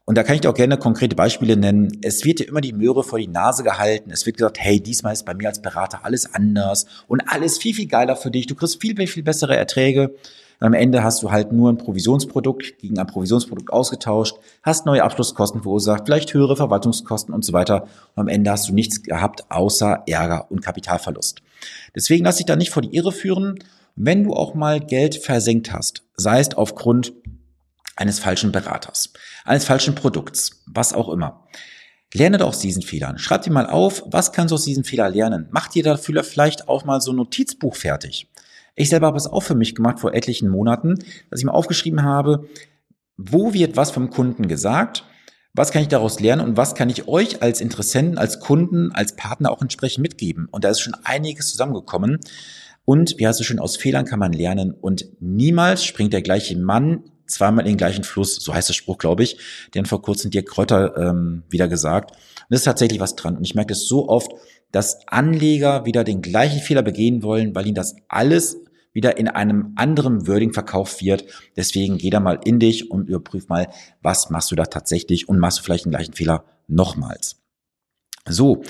Und 0.07 0.15
da 0.15 0.23
kann 0.23 0.35
ich 0.35 0.41
dir 0.41 0.49
auch 0.51 0.55
gerne 0.55 0.77
konkrete 0.77 1.15
Beispiele 1.15 1.57
nennen. 1.57 1.97
Es 2.03 2.23
wird 2.25 2.39
dir 2.39 2.47
immer 2.47 2.61
die 2.61 2.73
Möhre 2.73 3.03
vor 3.03 3.17
die 3.17 3.27
Nase 3.27 3.63
gehalten. 3.63 4.11
Es 4.11 4.25
wird 4.27 4.37
gesagt, 4.37 4.59
hey, 4.59 4.79
diesmal 4.79 5.13
ist 5.13 5.25
bei 5.25 5.33
mir 5.33 5.49
als 5.49 5.61
Berater 5.61 6.05
alles 6.05 6.33
anders 6.35 6.85
und 7.07 7.21
alles 7.27 7.57
viel, 7.57 7.73
viel 7.73 7.87
geiler 7.87 8.15
für 8.15 8.29
dich. 8.29 8.45
Du 8.45 8.53
kriegst 8.53 8.79
viel, 8.79 8.95
viel 9.07 9.23
bessere 9.23 9.55
Erträge. 9.57 10.13
Und 10.59 10.67
am 10.67 10.73
Ende 10.73 11.03
hast 11.03 11.23
du 11.23 11.31
halt 11.31 11.51
nur 11.51 11.71
ein 11.71 11.77
Provisionsprodukt 11.77 12.77
gegen 12.77 12.99
ein 12.99 13.07
Provisionsprodukt 13.07 13.73
ausgetauscht, 13.73 14.37
hast 14.61 14.85
neue 14.85 15.03
Abschlusskosten 15.03 15.63
verursacht, 15.63 16.03
vielleicht 16.05 16.33
höhere 16.33 16.55
Verwaltungskosten 16.55 17.33
und 17.33 17.43
so 17.43 17.51
weiter. 17.51 17.87
Und 18.15 18.21
am 18.21 18.27
Ende 18.27 18.51
hast 18.51 18.69
du 18.69 18.73
nichts 18.73 19.01
gehabt 19.01 19.45
außer 19.49 20.03
Ärger 20.07 20.49
und 20.51 20.61
Kapitalverlust. 20.61 21.41
Deswegen 21.95 22.25
lass 22.25 22.37
dich 22.37 22.45
da 22.45 22.55
nicht 22.55 22.71
vor 22.71 22.83
die 22.83 22.95
Irre 22.95 23.11
führen. 23.11 23.59
Wenn 23.95 24.23
du 24.23 24.33
auch 24.33 24.53
mal 24.53 24.79
Geld 24.79 25.15
versenkt 25.15 25.73
hast, 25.73 26.03
sei 26.15 26.39
es 26.39 26.55
aufgrund 26.55 27.13
eines 27.95 28.19
falschen 28.19 28.51
Beraters, 28.51 29.13
eines 29.43 29.65
falschen 29.65 29.95
Produkts, 29.95 30.63
was 30.65 30.93
auch 30.93 31.09
immer. 31.09 31.47
Lerne 32.13 32.37
doch 32.37 32.47
aus 32.47 32.59
diesen 32.59 32.81
Fehlern. 32.81 33.17
Schreib 33.17 33.41
dir 33.41 33.51
mal 33.51 33.67
auf, 33.67 34.03
was 34.05 34.31
kannst 34.31 34.51
du 34.51 34.55
aus 34.55 34.63
diesen 34.63 34.83
Fehlern 34.83 35.13
lernen. 35.13 35.47
Mach 35.51 35.67
dir 35.67 35.83
dafür 35.83 36.23
vielleicht 36.23 36.69
auch 36.69 36.85
mal 36.85 37.01
so 37.01 37.11
ein 37.11 37.17
Notizbuch 37.17 37.75
fertig. 37.75 38.29
Ich 38.75 38.89
selber 38.89 39.07
habe 39.07 39.17
es 39.17 39.27
auch 39.27 39.41
für 39.41 39.55
mich 39.55 39.75
gemacht 39.75 39.99
vor 39.99 40.13
etlichen 40.13 40.49
Monaten, 40.49 40.95
dass 41.29 41.39
ich 41.39 41.45
mir 41.45 41.53
aufgeschrieben 41.53 42.03
habe, 42.03 42.47
wo 43.17 43.53
wird 43.53 43.77
was 43.77 43.91
vom 43.91 44.09
Kunden 44.09 44.47
gesagt, 44.47 45.03
was 45.53 45.71
kann 45.71 45.81
ich 45.81 45.87
daraus 45.87 46.19
lernen 46.19 46.45
und 46.45 46.57
was 46.57 46.75
kann 46.75 46.89
ich 46.89 47.07
euch 47.07 47.41
als 47.41 47.61
Interessenten, 47.61 48.17
als 48.17 48.41
Kunden, 48.41 48.91
als 48.91 49.15
Partner 49.15 49.51
auch 49.51 49.61
entsprechend 49.61 50.01
mitgeben. 50.01 50.47
Und 50.51 50.65
da 50.65 50.69
ist 50.69 50.81
schon 50.81 50.95
einiges 51.05 51.49
zusammengekommen. 51.49 52.19
Und 52.83 53.17
wie 53.17 53.27
heißt 53.27 53.39
es 53.39 53.45
schön, 53.45 53.59
aus 53.59 53.77
Fehlern 53.77 54.05
kann 54.05 54.19
man 54.19 54.33
lernen 54.33 54.71
und 54.71 55.05
niemals 55.19 55.85
springt 55.85 56.13
der 56.13 56.21
gleiche 56.21 56.57
Mann 56.57 57.03
zweimal 57.27 57.65
in 57.65 57.73
den 57.73 57.77
gleichen 57.77 58.03
Fluss, 58.03 58.35
so 58.35 58.53
heißt 58.53 58.69
der 58.69 58.73
Spruch, 58.73 58.97
glaube 58.97 59.23
ich, 59.23 59.37
den 59.73 59.85
vor 59.85 60.01
kurzem 60.01 60.31
Dirk 60.31 60.47
Kräuter 60.47 60.95
ähm, 60.97 61.43
wieder 61.49 61.67
gesagt. 61.67 62.11
Und 62.11 62.47
das 62.49 62.61
ist 62.61 62.65
tatsächlich 62.65 62.99
was 62.99 63.15
dran. 63.15 63.37
Und 63.37 63.43
ich 63.43 63.55
merke 63.55 63.73
es 63.73 63.87
so 63.87 64.07
oft, 64.07 64.31
dass 64.71 65.07
Anleger 65.07 65.85
wieder 65.85 66.03
den 66.03 66.21
gleichen 66.21 66.59
Fehler 66.59 66.81
begehen 66.81 67.23
wollen, 67.23 67.55
weil 67.55 67.65
ihnen 67.65 67.75
das 67.75 67.95
alles 68.07 68.57
wieder 68.93 69.17
in 69.17 69.27
einem 69.27 69.73
anderen 69.75 70.27
Wording 70.27 70.53
verkauft 70.53 71.03
wird. 71.03 71.25
Deswegen 71.55 71.97
geh 71.97 72.09
da 72.09 72.19
mal 72.19 72.39
in 72.43 72.59
dich 72.59 72.89
und 72.89 73.09
überprüf 73.09 73.49
mal, 73.49 73.67
was 74.01 74.29
machst 74.29 74.51
du 74.51 74.55
da 74.55 74.65
tatsächlich 74.65 75.27
und 75.27 75.37
machst 75.37 75.59
du 75.59 75.63
vielleicht 75.63 75.85
den 75.85 75.91
gleichen 75.91 76.13
Fehler 76.13 76.45
nochmals. 76.67 77.41
So, 78.27 78.63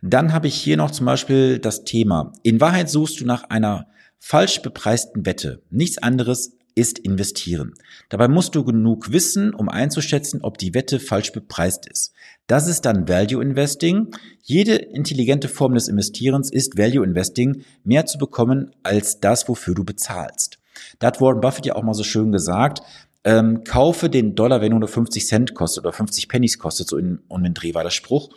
dann 0.00 0.32
habe 0.32 0.46
ich 0.46 0.54
hier 0.54 0.76
noch 0.76 0.90
zum 0.90 1.06
Beispiel 1.06 1.58
das 1.58 1.84
Thema. 1.84 2.32
In 2.42 2.60
Wahrheit 2.60 2.88
suchst 2.88 3.20
du 3.20 3.26
nach 3.26 3.44
einer 3.50 3.88
falsch 4.18 4.62
bepreisten 4.62 5.26
Wette. 5.26 5.62
Nichts 5.68 5.98
anderes 5.98 6.56
ist 6.74 6.98
investieren. 6.98 7.74
Dabei 8.08 8.28
musst 8.28 8.54
du 8.54 8.64
genug 8.64 9.12
wissen, 9.12 9.54
um 9.54 9.68
einzuschätzen, 9.68 10.40
ob 10.42 10.58
die 10.58 10.74
Wette 10.74 11.00
falsch 11.00 11.32
bepreist 11.32 11.86
ist. 11.86 12.12
Das 12.46 12.66
ist 12.66 12.82
dann 12.82 13.08
Value 13.08 13.42
Investing. 13.42 14.14
Jede 14.42 14.74
intelligente 14.74 15.48
Form 15.48 15.74
des 15.74 15.88
Investierens 15.88 16.50
ist 16.50 16.76
Value 16.76 17.04
Investing, 17.04 17.64
mehr 17.84 18.06
zu 18.06 18.18
bekommen 18.18 18.72
als 18.82 19.20
das, 19.20 19.48
wofür 19.48 19.74
du 19.74 19.84
bezahlst. 19.84 20.58
Da 20.98 21.08
hat 21.08 21.20
Warren 21.20 21.40
Buffett 21.40 21.66
ja 21.66 21.76
auch 21.76 21.82
mal 21.82 21.94
so 21.94 22.04
schön 22.04 22.32
gesagt, 22.32 22.82
ähm, 23.24 23.62
kaufe 23.64 24.08
den 24.08 24.34
Dollar, 24.34 24.60
wenn 24.60 24.76
nur 24.76 24.88
50 24.88 25.26
Cent 25.26 25.54
kostet 25.54 25.84
oder 25.84 25.92
50 25.92 26.28
Pennies 26.28 26.58
kostet, 26.58 26.88
so 26.88 26.96
in, 26.96 27.20
um 27.28 27.42
den 27.42 27.54
Dreh 27.54 27.74
war 27.74 27.84
der 27.84 27.90
Spruch. 27.90 28.30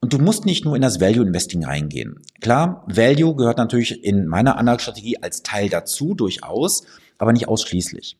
Und 0.00 0.12
du 0.12 0.18
musst 0.18 0.44
nicht 0.44 0.64
nur 0.64 0.76
in 0.76 0.82
das 0.82 1.00
Value 1.00 1.24
Investing 1.24 1.64
reingehen. 1.64 2.20
Klar, 2.40 2.84
Value 2.86 3.34
gehört 3.34 3.58
natürlich 3.58 4.04
in 4.04 4.26
meiner 4.26 4.58
Anlagestrategie 4.58 5.22
als 5.22 5.42
Teil 5.42 5.68
dazu, 5.68 6.14
durchaus, 6.14 6.84
aber 7.18 7.32
nicht 7.32 7.48
ausschließlich. 7.48 8.18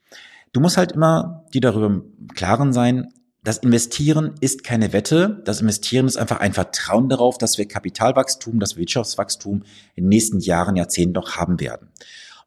Du 0.52 0.60
musst 0.60 0.76
halt 0.76 0.92
immer 0.92 1.44
dir 1.52 1.60
darüber 1.60 1.86
im 1.86 2.28
Klaren 2.34 2.72
sein, 2.72 3.08
das 3.46 3.58
Investieren 3.58 4.34
ist 4.40 4.64
keine 4.64 4.92
Wette. 4.92 5.40
Das 5.44 5.60
Investieren 5.60 6.06
ist 6.06 6.16
einfach 6.16 6.40
ein 6.40 6.52
Vertrauen 6.52 7.08
darauf, 7.08 7.38
dass 7.38 7.58
wir 7.58 7.68
Kapitalwachstum, 7.68 8.58
das 8.58 8.76
Wirtschaftswachstum 8.76 9.62
in 9.94 10.02
den 10.02 10.08
nächsten 10.08 10.40
Jahren, 10.40 10.74
Jahrzehnten 10.74 11.12
noch 11.12 11.36
haben 11.36 11.60
werden. 11.60 11.90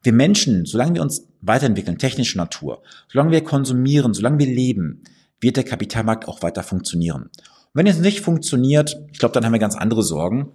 Wir 0.02 0.12
Menschen, 0.12 0.66
solange 0.66 0.96
wir 0.96 1.00
uns 1.00 1.26
weiterentwickeln, 1.40 1.96
technische 1.96 2.36
Natur, 2.36 2.82
solange 3.08 3.30
wir 3.30 3.42
konsumieren, 3.42 4.12
solange 4.12 4.40
wir 4.40 4.46
leben, 4.46 5.02
wird 5.40 5.56
der 5.56 5.64
Kapitalmarkt 5.64 6.28
auch 6.28 6.42
weiter 6.42 6.62
funktionieren. 6.62 7.22
Und 7.22 7.30
wenn 7.72 7.86
es 7.86 7.98
nicht 7.98 8.20
funktioniert, 8.20 9.00
ich 9.10 9.18
glaube, 9.18 9.32
dann 9.32 9.46
haben 9.46 9.52
wir 9.52 9.58
ganz 9.58 9.76
andere 9.76 10.02
Sorgen. 10.02 10.52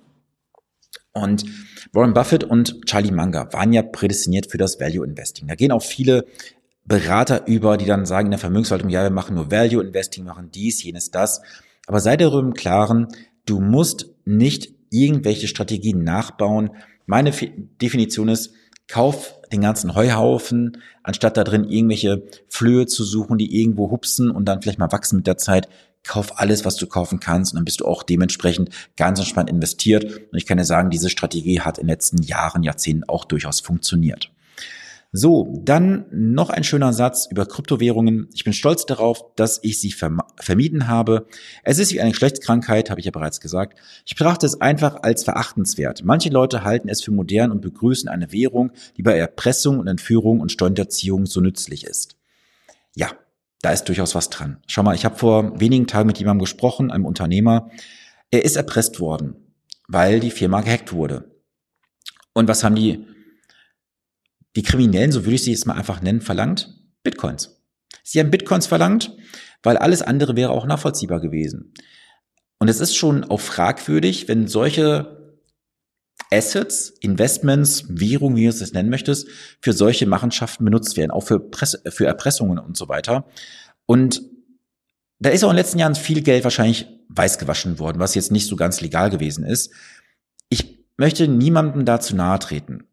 Und 1.16 1.46
Warren 1.94 2.14
Buffett 2.14 2.44
und 2.44 2.86
Charlie 2.86 3.12
Munger 3.12 3.52
waren 3.54 3.72
ja 3.72 3.82
prädestiniert 3.82 4.52
für 4.52 4.58
das 4.58 4.80
Value 4.82 5.06
Investing. 5.06 5.48
Da 5.48 5.56
gehen 5.56 5.72
auch 5.72 5.82
viele 5.82 6.26
Berater 6.84 7.48
über, 7.48 7.78
die 7.78 7.86
dann 7.86 8.06
sagen 8.06 8.28
in 8.28 8.32
der 8.32 8.40
Vermögensverwaltung, 8.40 8.90
ja, 8.90 9.02
wir 9.02 9.10
machen 9.12 9.36
nur 9.36 9.50
Value 9.50 9.82
Investing, 9.82 10.26
machen 10.26 10.52
dies, 10.54 10.84
jenes, 10.84 11.12
das. 11.12 11.42
Aber 11.88 12.02
sei 12.02 12.18
darüber 12.18 12.46
im 12.46 12.54
Klaren, 12.54 13.08
du 13.46 13.62
musst 13.62 14.08
nicht 14.26 14.74
irgendwelche 14.92 15.48
Strategien 15.48 16.04
nachbauen. 16.04 16.72
Meine 17.06 17.32
Definition 17.82 18.28
ist, 18.28 18.54
kauf 18.88 19.36
den 19.52 19.62
ganzen 19.62 19.96
Heuhaufen, 19.96 20.78
anstatt 21.02 21.38
da 21.38 21.44
drin 21.44 21.70
irgendwelche 21.70 22.24
Flöhe 22.50 22.88
zu 22.88 23.04
suchen, 23.04 23.38
die 23.38 23.62
irgendwo 23.62 23.90
hupsen 23.90 24.30
und 24.30 24.46
dann 24.46 24.62
vielleicht 24.62 24.80
mal 24.80 24.92
wachsen 24.92 25.18
mit 25.18 25.28
der 25.28 25.38
Zeit. 25.38 25.70
Kauf 26.06 26.40
alles, 26.40 26.66
was 26.66 26.76
du 26.76 26.88
kaufen 26.88 27.20
kannst 27.20 27.54
und 27.54 27.58
dann 27.58 27.66
bist 27.66 27.82
du 27.82 27.86
auch 27.86 28.04
dementsprechend 28.04 28.70
ganz 28.96 29.20
entspannt 29.20 29.50
investiert. 29.50 30.06
Und 30.06 30.38
ich 30.38 30.46
kann 30.46 30.58
dir 30.58 30.66
sagen, 30.66 30.90
diese 30.90 31.10
Strategie 31.10 31.62
hat 31.62 31.78
in 31.78 31.86
den 31.86 31.90
letzten 31.92 32.22
Jahren, 32.22 32.64
Jahrzehnten 32.64 33.10
auch 33.10 33.26
durchaus 33.26 33.60
funktioniert. 33.60 34.32
So, 35.18 35.62
dann 35.64 36.08
noch 36.12 36.50
ein 36.50 36.66
schöner 36.66 36.92
Satz 36.92 37.28
über 37.32 37.46
Kryptowährungen. 37.46 38.28
Ich 38.34 38.44
bin 38.44 38.52
stolz 38.52 38.86
darauf, 38.86 39.34
dass 39.38 39.62
ich 39.64 39.80
sie 39.80 39.94
vermieden 39.94 40.90
habe. 40.90 41.28
Es 41.64 41.80
ist 41.80 41.94
wie 41.94 42.02
eine 42.02 42.12
Geschlechtskrankheit, 42.12 42.90
habe 42.90 43.00
ich 43.00 43.06
ja 43.06 43.14
bereits 43.14 43.40
gesagt. 43.40 43.80
Ich 44.06 44.16
betrachte 44.16 44.46
es 44.46 44.60
einfach 44.60 45.04
als 45.04 45.24
verachtenswert. 45.24 46.04
Manche 46.04 46.30
Leute 46.30 46.66
halten 46.66 46.90
es 46.90 47.02
für 47.02 47.12
modern 47.12 47.52
und 47.52 47.62
begrüßen 47.62 48.10
eine 48.10 48.34
Währung, 48.34 48.72
die 48.98 49.04
bei 49.04 49.18
Erpressung 49.18 49.80
und 49.80 49.88
Entführung 49.88 50.42
und 50.42 50.52
Steuererziehung 50.52 51.28
so 51.28 51.40
nützlich 51.40 51.86
ist. 51.86 52.18
Ja, 52.94 53.08
da 53.66 53.72
ist 53.72 53.86
durchaus 53.86 54.14
was 54.14 54.30
dran. 54.30 54.58
Schau 54.68 54.84
mal, 54.84 54.94
ich 54.94 55.06
habe 55.06 55.16
vor 55.16 55.60
wenigen 55.60 55.88
Tagen 55.88 56.06
mit 56.06 56.20
jemandem 56.20 56.44
gesprochen, 56.44 56.92
einem 56.92 57.04
Unternehmer. 57.04 57.72
Er 58.30 58.46
ist 58.46 58.58
erpresst 58.58 59.00
worden, 59.00 59.56
weil 59.88 60.20
die 60.20 60.30
Firma 60.30 60.62
gehackt 60.62 60.94
wurde. 60.94 61.32
Und 62.34 62.48
was 62.48 62.64
haben 62.64 62.76
die 62.76 63.08
die 64.56 64.62
Kriminellen, 64.62 65.12
so 65.12 65.26
würde 65.26 65.34
ich 65.34 65.44
sie 65.44 65.52
jetzt 65.52 65.66
mal 65.66 65.74
einfach 65.74 66.04
nennen, 66.04 66.22
verlangt? 66.22 66.76
Bitcoins. 67.02 67.60
Sie 68.04 68.20
haben 68.20 68.30
Bitcoins 68.30 68.68
verlangt, 68.68 69.18
weil 69.64 69.78
alles 69.78 70.04
andere 70.04 70.36
wäre 70.36 70.52
auch 70.52 70.68
nachvollziehbar 70.68 71.20
gewesen. 71.20 71.74
Und 72.60 72.68
es 72.68 72.80
ist 72.80 72.96
schon 72.96 73.24
auch 73.24 73.42
fragwürdig, 73.42 74.28
wenn 74.28 74.48
solche 74.48 75.15
Assets, 76.32 76.90
Investments, 77.02 77.86
Währung, 77.90 78.36
wie 78.36 78.44
du 78.44 78.50
es 78.50 78.74
nennen 78.74 78.90
möchtest, 78.90 79.28
für 79.62 79.74
solche 79.74 80.08
Machenschaften 80.08 80.66
benutzt 80.66 80.98
werden, 80.98 81.12
auch 81.12 81.24
für, 81.24 81.40
Presse, 81.40 81.82
für 81.90 82.06
Erpressungen 82.06 82.60
und 82.60 82.78
so 82.78 82.88
weiter. 82.90 83.26
Und 83.86 84.22
da 85.20 85.30
ist 85.30 85.44
auch 85.44 85.50
in 85.50 85.56
den 85.56 85.64
letzten 85.64 85.80
Jahren 85.80 85.96
viel 85.96 86.22
Geld 86.22 86.44
wahrscheinlich 86.44 86.88
weiß 87.10 87.38
gewaschen 87.38 87.80
worden, 87.80 88.00
was 88.00 88.16
jetzt 88.16 88.32
nicht 88.32 88.48
so 88.48 88.56
ganz 88.56 88.82
legal 88.82 89.10
gewesen 89.10 89.46
ist. 89.46 89.72
Ich 90.50 90.86
möchte 90.98 91.28
niemandem 91.28 91.86
dazu 91.86 92.16
nahe 92.16 92.40
treten. 92.40 92.86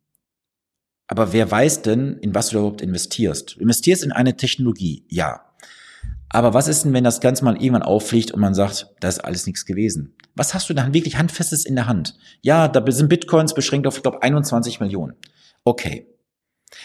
Aber 1.09 1.33
wer 1.33 1.51
weiß 1.51 1.83
denn, 1.83 2.17
in 2.19 2.35
was 2.35 2.51
du 2.51 2.59
überhaupt 2.59 2.81
investierst? 2.81 3.57
Du 3.57 3.61
investierst 3.61 4.03
in 4.03 4.12
eine 4.12 4.37
Technologie, 4.37 5.05
ja. 5.09 5.53
Aber 6.29 6.55
was 6.55 6.69
ist 6.69 6.85
denn, 6.85 6.95
wenn 6.95 7.05
das 7.05 7.21
Ganze 7.21 7.45
mal 7.45 7.57
irgendwann 7.57 7.83
auffliegt 7.83 8.31
und 8.31 8.41
man 8.41 8.55
sagt, 8.55 8.89
da 9.01 9.09
ist 9.09 9.19
alles 9.19 9.47
nichts 9.47 9.67
gewesen? 9.67 10.17
Was 10.35 10.55
hast 10.55 10.69
du 10.69 10.75
dann 10.75 10.95
wirklich 10.95 11.19
Handfestes 11.19 11.65
in 11.65 11.75
der 11.75 11.87
Hand? 11.87 12.17
Ja, 12.41 12.69
da 12.69 12.91
sind 12.91 13.09
Bitcoins 13.09 13.55
beschränkt 13.55 13.87
auf, 13.87 13.97
ich 13.97 14.03
glaube, 14.03 14.23
21 14.23 14.81
Millionen. 14.81 15.15
Okay. 15.65 16.07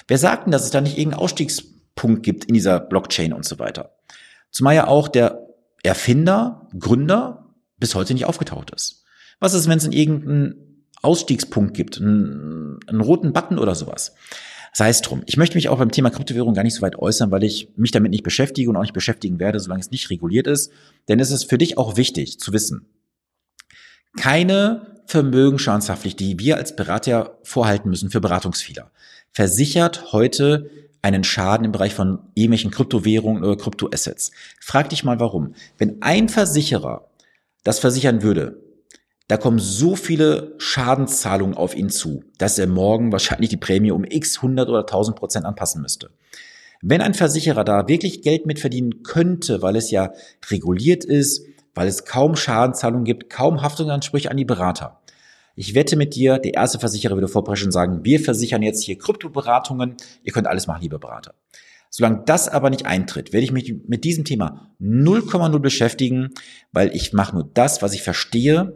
Wer 0.08 0.18
sagt 0.18 0.46
denn, 0.46 0.52
dass 0.52 0.66
es 0.66 0.72
da 0.72 0.82
nicht 0.82 0.98
irgendeinen 0.98 1.22
Ausstiegspunkt 1.22 2.24
gibt 2.24 2.46
in 2.46 2.54
dieser 2.54 2.80
Blockchain 2.80 3.34
und 3.34 3.46
so 3.46 3.58
weiter? 3.60 3.96
Zumal 4.52 4.76
ja 4.76 4.88
auch 4.88 5.08
der 5.08 5.48
Erfinder, 5.84 6.68
Gründer 6.78 7.54
bis 7.78 7.96
heute 7.96 8.14
nicht 8.14 8.26
aufgetaucht 8.26 8.72
ist. 8.72 9.04
Was 9.40 9.54
ist, 9.54 9.70
wenn 9.70 9.78
es 9.78 9.86
in 9.86 9.92
irgendeinen 9.94 10.68
Ausstiegspunkt 11.02 11.74
gibt, 11.74 12.00
einen, 12.00 12.80
einen 12.88 13.02
roten 13.02 13.34
Button 13.34 13.60
oder 13.60 13.76
sowas. 13.76 14.16
Sei 14.74 14.90
es 14.90 15.02
drum. 15.02 15.24
Ich 15.26 15.38
möchte 15.38 15.56
mich 15.56 15.70
auch 15.70 15.80
beim 15.80 15.92
Thema 15.92 16.10
Kryptowährung 16.10 16.54
gar 16.54 16.64
nicht 16.64 16.76
so 16.76 16.82
weit 16.82 16.98
äußern, 16.98 17.32
weil 17.32 17.44
ich 17.44 17.70
mich 17.78 17.92
damit 17.92 18.12
nicht 18.12 18.24
beschäftige 18.24 18.70
und 18.70 18.76
auch 18.76 18.82
nicht 18.82 18.94
beschäftigen 18.94 19.40
werde, 19.40 19.60
solange 19.60 19.82
es 19.82 19.92
nicht 19.92 20.10
reguliert 20.10 20.48
ist. 20.48 20.72
Denn 21.08 21.20
es 21.20 21.32
ist 21.32 21.50
für 21.50 21.58
dich 21.58 21.78
auch 21.78 21.98
wichtig 21.98 22.40
zu 22.40 22.54
wissen. 22.54 22.86
Keine 24.18 24.88
Vermögensschadenshaftpflicht, 25.06 26.20
die 26.20 26.38
wir 26.40 26.58
als 26.58 26.76
Berater 26.76 27.38
vorhalten 27.44 27.90
müssen 27.90 28.10
für 28.10 28.20
Beratungsfehler, 28.20 28.92
versichert 29.32 30.12
heute 30.12 30.70
einen 31.02 31.24
Schaden 31.24 31.66
im 31.66 31.72
Bereich 31.72 31.94
von 31.94 32.20
irgendwelchen 32.34 32.72
Kryptowährungen 32.72 33.44
oder 33.44 33.56
Kryptoassets. 33.56 34.32
Frag 34.60 34.90
dich 34.90 35.04
mal 35.04 35.20
warum. 35.20 35.54
Wenn 35.78 36.02
ein 36.02 36.28
Versicherer 36.28 37.10
das 37.64 37.80
versichern 37.80 38.22
würde, 38.24 38.62
da 39.28 39.38
kommen 39.38 39.60
so 39.60 39.96
viele 39.96 40.56
Schadenszahlungen 40.58 41.56
auf 41.56 41.76
ihn 41.76 41.90
zu, 41.90 42.24
dass 42.38 42.58
er 42.58 42.68
morgen 42.68 43.12
wahrscheinlich 43.12 43.50
die 43.50 43.58
Prämie 43.58 43.92
um 43.92 44.04
x 44.04 44.38
100 44.38 44.70
oder 44.70 44.80
1000 44.80 45.18
Prozent 45.18 45.46
anpassen 45.46 45.82
müsste. 45.82 46.10
Wenn 46.82 47.02
ein 47.02 47.14
Versicherer 47.14 47.64
da 47.64 47.88
wirklich 47.88 48.22
Geld 48.22 48.46
mitverdienen 48.46 49.04
könnte, 49.04 49.62
weil 49.62 49.76
es 49.76 49.92
ja 49.92 50.12
reguliert 50.50 51.04
ist, 51.04 51.46
weil 51.78 51.88
es 51.88 52.06
kaum 52.06 52.36
Schadenszahlungen 52.36 53.06
gibt, 53.06 53.30
kaum 53.30 53.62
Haftungsansprüche 53.62 54.32
an 54.32 54.38
die 54.38 54.46
Berater. 54.46 55.00
Ich 55.56 55.76
wette 55.76 55.96
mit 55.96 56.16
dir, 56.16 56.40
der 56.40 56.56
erste 56.56 56.80
Versicherer 56.80 57.16
würde 57.16 57.28
vorpreschen 57.28 57.68
und 57.68 57.72
sagen, 57.72 58.04
wir 58.04 58.20
versichern 58.20 58.62
jetzt 58.62 58.84
hier 58.84 58.98
Kryptoberatungen, 58.98 59.96
ihr 60.24 60.34
könnt 60.34 60.48
alles 60.48 60.68
machen, 60.68 60.82
liebe 60.82 61.00
Berater. 61.00 61.34
Solange 61.90 62.24
das 62.26 62.50
aber 62.50 62.70
nicht 62.70 62.86
eintritt, 62.86 63.32
werde 63.32 63.46
ich 63.46 63.52
mich 63.52 63.74
mit 63.88 64.04
diesem 64.04 64.26
Thema 64.26 64.72
0,0 64.82 65.60
beschäftigen, 65.60 66.30
weil 66.72 66.96
ich 66.96 67.14
mache 67.14 67.34
nur 67.34 67.50
das, 67.54 67.82
was 67.82 67.94
ich 67.94 68.04
verstehe, 68.04 68.76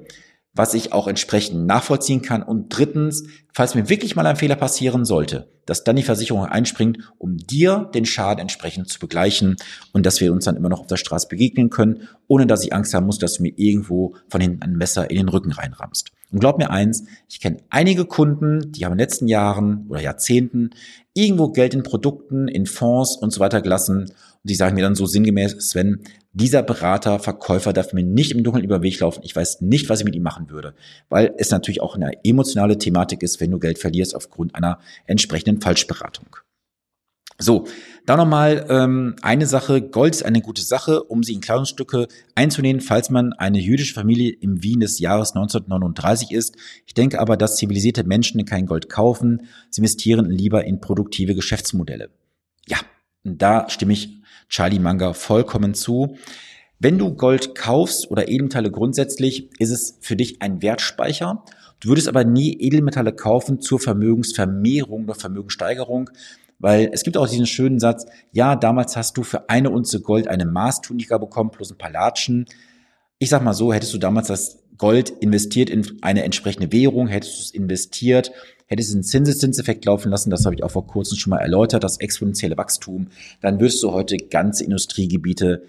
was 0.54 0.74
ich 0.74 0.92
auch 0.92 1.08
entsprechend 1.08 1.66
nachvollziehen 1.66 2.22
kann. 2.22 2.44
Und 2.44 2.70
drittens, 2.70 3.24
falls 3.54 3.76
mir 3.76 3.90
wirklich 3.90 4.16
mal 4.16 4.26
ein 4.26 4.36
Fehler 4.36 4.56
passieren 4.56 5.06
sollte, 5.06 5.50
dass 5.66 5.84
dann 5.84 5.96
die 5.96 6.04
Versicherung 6.04 6.46
einspringt, 6.46 6.98
um 7.18 7.38
dir 7.38 7.90
den 7.94 8.06
Schaden 8.06 8.42
entsprechend 8.42 8.90
zu 8.90 9.00
begleichen 9.00 9.56
und 9.94 10.06
dass 10.06 10.20
wir 10.20 10.34
uns 10.34 10.46
dann 10.46 10.58
immer 10.58 10.70
noch 10.70 10.82
auf 10.82 10.88
der 10.88 10.98
Straße 10.98 11.28
begegnen 11.28 11.70
können, 11.70 12.10
ohne 12.28 12.48
dass 12.48 12.64
ich 12.64 12.74
Angst 12.74 12.94
haben 12.94 13.06
muss, 13.06 13.20
dass 13.20 13.36
du 13.36 13.44
mir 13.44 13.54
irgendwo 13.56 14.16
von 14.28 14.42
hinten 14.42 14.64
ein 14.64 14.74
Messer 14.74 15.10
in 15.10 15.18
den 15.18 15.30
Rücken 15.30 15.52
reinrammst. 15.52 16.12
Und 16.32 16.40
glaub 16.40 16.58
mir 16.58 16.70
eins, 16.70 17.04
ich 17.30 17.40
kenne 17.40 17.58
einige 17.70 18.06
Kunden, 18.06 18.72
die 18.72 18.86
haben 18.86 18.94
in 18.94 18.98
den 18.98 19.04
letzten 19.04 19.28
Jahren 19.28 19.86
oder 19.90 20.02
Jahrzehnten 20.02 20.72
irgendwo 21.14 21.50
Geld 21.50 21.74
in 21.74 21.84
Produkten, 21.84 22.48
in 22.48 22.66
Fonds 22.66 23.18
und 23.18 23.32
so 23.32 23.40
weiter 23.40 23.62
gelassen. 23.62 24.04
Und 24.04 24.50
die 24.50 24.56
sagen 24.56 24.76
mir 24.76 24.82
dann 24.82 24.96
so 24.96 25.06
sinngemäß, 25.06 25.58
Sven, 25.60 26.02
dieser 26.34 26.64
Berater, 26.64 27.20
Verkäufer 27.20 27.74
darf 27.74 27.92
mir 27.92 28.04
nicht 28.04 28.32
im 28.32 28.44
Dunkeln 28.44 28.64
über 28.64 28.80
den 28.80 28.84
Weg 28.84 29.00
laufen. 29.00 29.22
Ich 29.24 29.36
weiß 29.36 29.62
nicht, 29.62 29.90
was 29.90 30.00
ich 30.00 30.06
mit 30.06 30.16
ihm 30.16 30.24
machen 30.24 30.50
würde, 30.50 30.74
weil 31.10 31.34
es 31.38 31.52
natürlich 31.52 31.82
auch 31.82 31.96
eine 31.96 32.24
emotionale 32.24 32.78
Thematik 32.78 33.22
ist, 33.22 33.42
wenn 33.42 33.52
du 33.52 33.60
Geld 33.60 33.80
verlierst 33.80 34.16
aufgrund 34.16 34.56
einer 34.56 34.80
entsprechenden 35.06 35.60
Falschberatung. 35.60 36.38
So, 37.42 37.66
da 38.06 38.18
nochmal 38.18 38.68
ähm, 38.70 39.16
eine 39.22 39.48
Sache. 39.48 39.82
Gold 39.82 40.14
ist 40.14 40.24
eine 40.24 40.42
gute 40.42 40.62
Sache, 40.62 41.04
um 41.04 41.24
sie 41.24 41.34
in 41.34 41.42
Kleidungsstücke 41.42 42.08
einzunehmen, 42.36 42.82
falls 42.82 43.10
man 43.10 43.34
eine 43.34 43.60
jüdische 43.60 43.96
Familie 43.96 44.32
im 44.32 44.62
Wien 44.64 44.80
des 44.80 45.00
Jahres 45.00 45.32
1939 45.32 46.32
ist. 46.32 46.56
Ich 46.86 46.94
denke 46.94 47.20
aber, 47.20 47.38
dass 47.38 47.56
zivilisierte 47.56 48.04
Menschen 48.04 48.46
kein 48.46 48.68
Gold 48.68 48.90
kaufen. 48.90 49.48
Sie 49.72 49.82
investieren 49.82 50.30
lieber 50.30 50.66
in 50.66 50.82
produktive 50.82 51.34
Geschäftsmodelle. 51.34 52.10
Ja, 52.68 52.78
da 53.24 53.68
stimme 53.70 53.94
ich 53.94 54.22
Charlie 54.48 54.80
Manga 54.80 55.14
vollkommen 55.14 55.74
zu. 55.74 56.18
Wenn 56.78 56.98
du 56.98 57.14
Gold 57.14 57.56
kaufst 57.56 58.10
oder 58.10 58.28
Edelmetalle 58.28 58.72
grundsätzlich, 58.72 59.50
ist 59.60 59.72
es 59.72 59.98
für 60.02 60.16
dich 60.16 60.42
ein 60.42 60.62
Wertspeicher. 60.62 61.44
Du 61.80 61.90
würdest 61.90 62.08
aber 62.08 62.24
nie 62.24 62.54
Edelmetalle 62.60 63.12
kaufen 63.14 63.60
zur 63.60 63.80
Vermögensvermehrung 63.80 65.06
oder 65.06 65.16
Vermögenssteigerung, 65.16 66.12
weil 66.62 66.90
es 66.94 67.04
gibt 67.04 67.18
auch 67.18 67.28
diesen 67.28 67.48
schönen 67.48 67.80
Satz, 67.80 68.06
ja, 68.32 68.56
damals 68.56 68.96
hast 68.96 69.18
du 69.18 69.24
für 69.24 69.50
eine 69.50 69.72
Unze 69.72 70.00
Gold 70.00 70.28
eine 70.28 70.46
Maßtunika 70.46 71.18
bekommen 71.18 71.52
plus 71.52 71.72
ein 71.72 71.78
paar 71.78 71.92
Latschen. 71.92 72.46
Ich 73.18 73.30
sag 73.30 73.44
mal 73.44 73.54
so, 73.54 73.74
hättest 73.74 73.94
du 73.94 73.98
damals 73.98 74.28
das 74.28 74.60
Gold 74.78 75.10
investiert 75.10 75.70
in 75.70 76.00
eine 76.02 76.24
entsprechende 76.24 76.72
Währung, 76.72 77.08
hättest 77.08 77.38
du 77.38 77.42
es 77.42 77.52
investiert, 77.52 78.32
hättest 78.68 78.92
du 78.92 78.96
einen 78.96 79.04
Zinseszinseffekt 79.04 79.86
laufen 79.86 80.10
lassen, 80.10 80.30
das 80.30 80.46
habe 80.46 80.56
ich 80.56 80.64
auch 80.64 80.72
vor 80.72 80.88
kurzem 80.88 81.18
schon 81.18 81.32
mal 81.32 81.40
erläutert, 81.40 81.84
das 81.84 82.00
exponentielle 82.00 82.58
Wachstum, 82.58 83.10
dann 83.42 83.60
wirst 83.60 83.84
du 83.84 83.92
heute 83.92 84.18
ganze 84.18 84.64
Industriegebiete, 84.64 85.64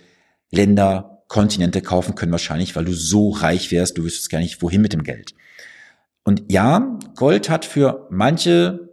Länder, 0.50 1.24
Kontinente 1.28 1.80
kaufen 1.80 2.14
können 2.14 2.32
wahrscheinlich, 2.32 2.76
weil 2.76 2.84
du 2.84 2.92
so 2.92 3.30
reich 3.30 3.70
wärst, 3.70 3.96
du 3.96 4.04
wüsstest 4.04 4.30
gar 4.30 4.38
nicht, 4.38 4.62
wohin 4.62 4.82
mit 4.82 4.92
dem 4.92 5.02
Geld. 5.02 5.34
Und 6.24 6.44
ja, 6.50 6.98
Gold 7.16 7.50
hat 7.50 7.64
für 7.64 8.06
manche 8.10 8.91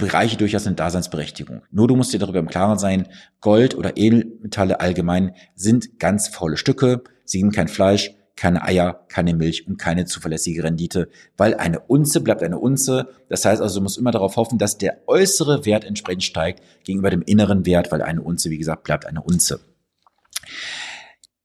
Bereiche 0.00 0.36
durchaus 0.36 0.66
eine 0.66 0.76
Daseinsberechtigung. 0.76 1.62
Nur 1.70 1.86
du 1.86 1.96
musst 1.96 2.12
dir 2.12 2.18
darüber 2.18 2.40
im 2.40 2.48
Klaren 2.48 2.78
sein, 2.78 3.08
Gold 3.40 3.76
oder 3.76 3.96
Edelmetalle 3.96 4.80
allgemein 4.80 5.34
sind 5.54 5.98
ganz 6.00 6.28
faule 6.28 6.56
Stücke, 6.56 7.02
sie 7.24 7.38
geben 7.38 7.52
kein 7.52 7.68
Fleisch, 7.68 8.12
keine 8.40 8.62
Eier, 8.62 9.04
keine 9.08 9.34
Milch 9.34 9.66
und 9.66 9.76
keine 9.76 10.06
zuverlässige 10.06 10.64
Rendite, 10.64 11.10
weil 11.36 11.54
eine 11.54 11.80
Unze 11.80 12.22
bleibt 12.22 12.42
eine 12.42 12.58
Unze. 12.58 13.08
Das 13.28 13.44
heißt 13.44 13.60
also, 13.60 13.80
du 13.80 13.82
musst 13.82 13.98
immer 13.98 14.12
darauf 14.12 14.36
hoffen, 14.36 14.58
dass 14.58 14.78
der 14.78 15.02
äußere 15.06 15.66
Wert 15.66 15.84
entsprechend 15.84 16.24
steigt 16.24 16.62
gegenüber 16.84 17.10
dem 17.10 17.20
inneren 17.20 17.66
Wert, 17.66 17.92
weil 17.92 18.00
eine 18.00 18.22
Unze, 18.22 18.48
wie 18.48 18.56
gesagt, 18.56 18.84
bleibt 18.84 19.04
eine 19.04 19.22
Unze. 19.22 19.60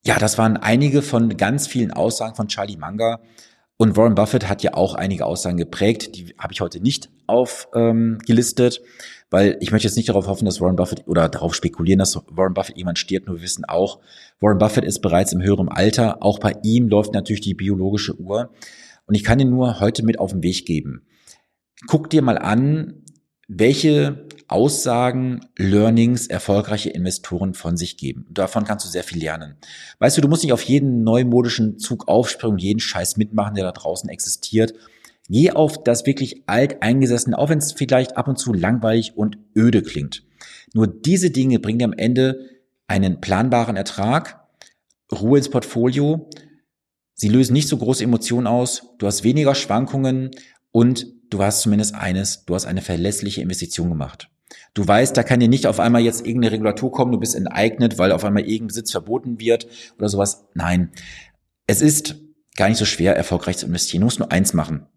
Ja, 0.06 0.18
das 0.20 0.38
waren 0.38 0.56
einige 0.56 1.02
von 1.02 1.36
ganz 1.36 1.68
vielen 1.68 1.92
Aussagen 1.92 2.36
von 2.36 2.48
Charlie 2.48 2.78
Munger. 2.78 3.20
Und 3.78 3.98
Warren 3.98 4.16
Buffett 4.16 4.48
hat 4.48 4.64
ja 4.64 4.74
auch 4.74 4.96
einige 4.96 5.26
Aussagen 5.26 5.58
geprägt, 5.58 6.16
die 6.16 6.34
habe 6.38 6.54
ich 6.54 6.62
heute 6.62 6.80
nicht 6.80 7.10
aufgelistet, 7.28 8.80
ähm, 8.80 8.86
weil 9.30 9.58
ich 9.60 9.72
möchte 9.72 9.88
jetzt 9.88 9.98
nicht 9.98 10.08
darauf 10.08 10.28
hoffen, 10.28 10.46
dass 10.46 10.62
Warren 10.62 10.78
Buffett 10.78 11.06
oder 11.08 11.28
darauf 11.28 11.54
spekulieren, 11.54 12.00
dass 12.00 12.16
Warren 12.30 12.54
Buffett 12.54 12.78
jemand 12.78 13.00
stirbt. 13.00 13.28
Nur 13.28 13.38
wir 13.38 13.44
wissen 13.44 13.66
auch, 13.66 14.00
Warren 14.40 14.60
Buffett 14.60 14.86
ist 14.86 15.02
bereits 15.02 15.34
im 15.34 15.42
höheren 15.42 15.68
Alter. 15.68 16.24
Auch 16.24 16.40
bei 16.40 16.56
ihm 16.64 16.88
läuft 16.88 17.14
natürlich 17.14 17.42
die 17.42 17.54
biologische 17.54 18.18
Uhr. 18.18 18.52
Und 19.08 19.16
ich 19.16 19.26
kann 19.26 19.40
dir 19.40 19.46
nur 19.46 19.82
heute 19.82 20.04
mit 20.04 20.20
auf 20.20 20.32
den 20.32 20.42
Weg 20.42 20.66
geben. 20.66 21.06
Guck 21.88 22.10
dir 22.10 22.22
mal 22.22 22.38
an, 22.38 23.04
welche 23.48 24.26
Aussagen, 24.48 25.42
Learnings 25.58 26.28
erfolgreiche 26.28 26.90
Investoren 26.90 27.54
von 27.54 27.78
sich 27.78 27.98
geben. 27.98 28.26
Davon 28.30 28.64
kannst 28.64 28.86
du 28.86 28.90
sehr 28.90 29.04
viel 29.04 29.20
lernen. 29.20 29.56
Weißt 30.00 30.18
du, 30.18 30.22
du 30.22 30.28
musst 30.28 30.44
nicht 30.44 30.54
auf 30.54 30.62
jeden 30.62 31.04
neumodischen 31.04 31.80
Zug 31.80 32.08
aufspringen, 32.08 32.58
jeden 32.58 32.80
Scheiß 32.80 33.18
mitmachen, 33.18 33.56
der 33.56 33.64
da 33.64 33.72
draußen 33.72 34.10
existiert. 34.10 34.74
Geh 35.28 35.52
auf 35.52 35.84
das 35.84 36.06
wirklich 36.06 36.44
alteingesessene, 36.48 37.38
auch 37.38 37.50
wenn 37.50 37.58
es 37.58 37.74
vielleicht 37.74 38.18
ab 38.18 38.28
und 38.28 38.38
zu 38.38 38.54
langweilig 38.54 39.18
und 39.18 39.38
öde 39.56 39.82
klingt. 39.82 40.24
Nur 40.74 40.88
diese 40.88 41.32
Dinge 41.32 41.60
bringen 41.60 41.80
dir 41.80 41.86
am 41.86 41.94
Ende 41.94 42.50
einen 42.88 43.22
planbaren 43.22 43.76
Ertrag, 43.76 44.42
Ruhe 45.12 45.38
ins 45.38 45.50
Portfolio. 45.50 46.30
Sie 47.14 47.30
lösen 47.30 47.54
nicht 47.54 47.68
so 47.68 47.78
große 47.78 48.04
Emotionen 48.04 48.48
aus. 48.48 48.90
Du 49.00 49.08
hast 49.08 49.24
weniger 49.24 49.56
Schwankungen 49.56 50.32
und 50.72 51.08
du 51.30 51.42
hast 51.42 51.62
zumindest 51.62 51.96
eines, 51.96 52.46
du 52.46 52.54
hast 52.54 52.66
eine 52.66 52.82
verlässliche 52.82 53.42
Investition 53.42 53.90
gemacht. 53.90 54.30
Du 54.74 54.88
weißt, 54.88 55.16
da 55.16 55.24
kann 55.24 55.40
dir 55.40 55.48
nicht 55.48 55.68
auf 55.68 55.80
einmal 55.80 56.02
jetzt 56.02 56.26
irgendeine 56.26 56.54
Regulatur 56.54 56.92
kommen, 56.92 57.12
du 57.12 57.20
bist 57.20 57.36
enteignet, 57.36 57.98
weil 57.98 58.12
auf 58.12 58.26
einmal 58.26 58.44
irgendein 58.44 58.68
Besitz 58.68 58.92
verboten 58.92 59.40
wird 59.40 59.68
oder 59.98 60.10
sowas. 60.10 60.46
Nein, 60.54 60.92
es 61.68 61.82
ist 61.82 62.16
gar 62.56 62.70
nicht 62.70 62.78
so 62.78 62.86
schwer, 62.86 63.16
erfolgreich 63.16 63.58
zu 63.58 63.66
investieren. 63.66 64.02
Du 64.02 64.06
musst 64.06 64.20
nur 64.20 64.32
eins 64.32 64.54
machen. 64.54 64.88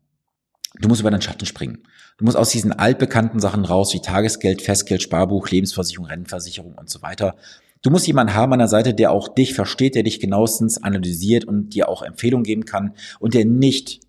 Du 0.81 0.89
musst 0.89 1.01
über 1.01 1.11
deinen 1.11 1.23
Schatten 1.23 1.47
springen. 1.47 1.85
Du 2.19 2.25
musst 2.25 2.37
aus 2.37 2.51
diesen 2.51 2.73
altbekannten 2.73 3.41
Sachen 3.41 3.65
raus, 3.65 3.95
wie 3.95 4.01
Tagesgeld, 4.01 4.63
Festgeld, 4.63 5.03
Sparbuch, 5.03 5.49
Lebensversicherung, 5.49 6.07
Rentenversicherung 6.07 6.75
und 6.75 6.91
so 6.91 7.03
weiter. 7.03 7.37
Du 7.83 7.91
musst 7.91 8.07
jemanden 8.07 8.35
haben 8.35 8.53
an 8.53 8.59
der 8.59 8.69
Seite, 8.69 8.93
der 8.93 9.13
auch 9.13 9.29
dich 9.29 9.55
versteht, 9.55 9.95
der 9.95 10.03
dich 10.03 10.21
genauestens 10.21 10.83
analysiert 10.83 11.45
und 11.45 11.71
dir 11.75 11.89
auch 11.89 12.03
Empfehlungen 12.03 12.45
geben 12.45 12.65
kann 12.65 12.95
und 13.21 13.35
der 13.35 13.45
nicht 13.45 14.01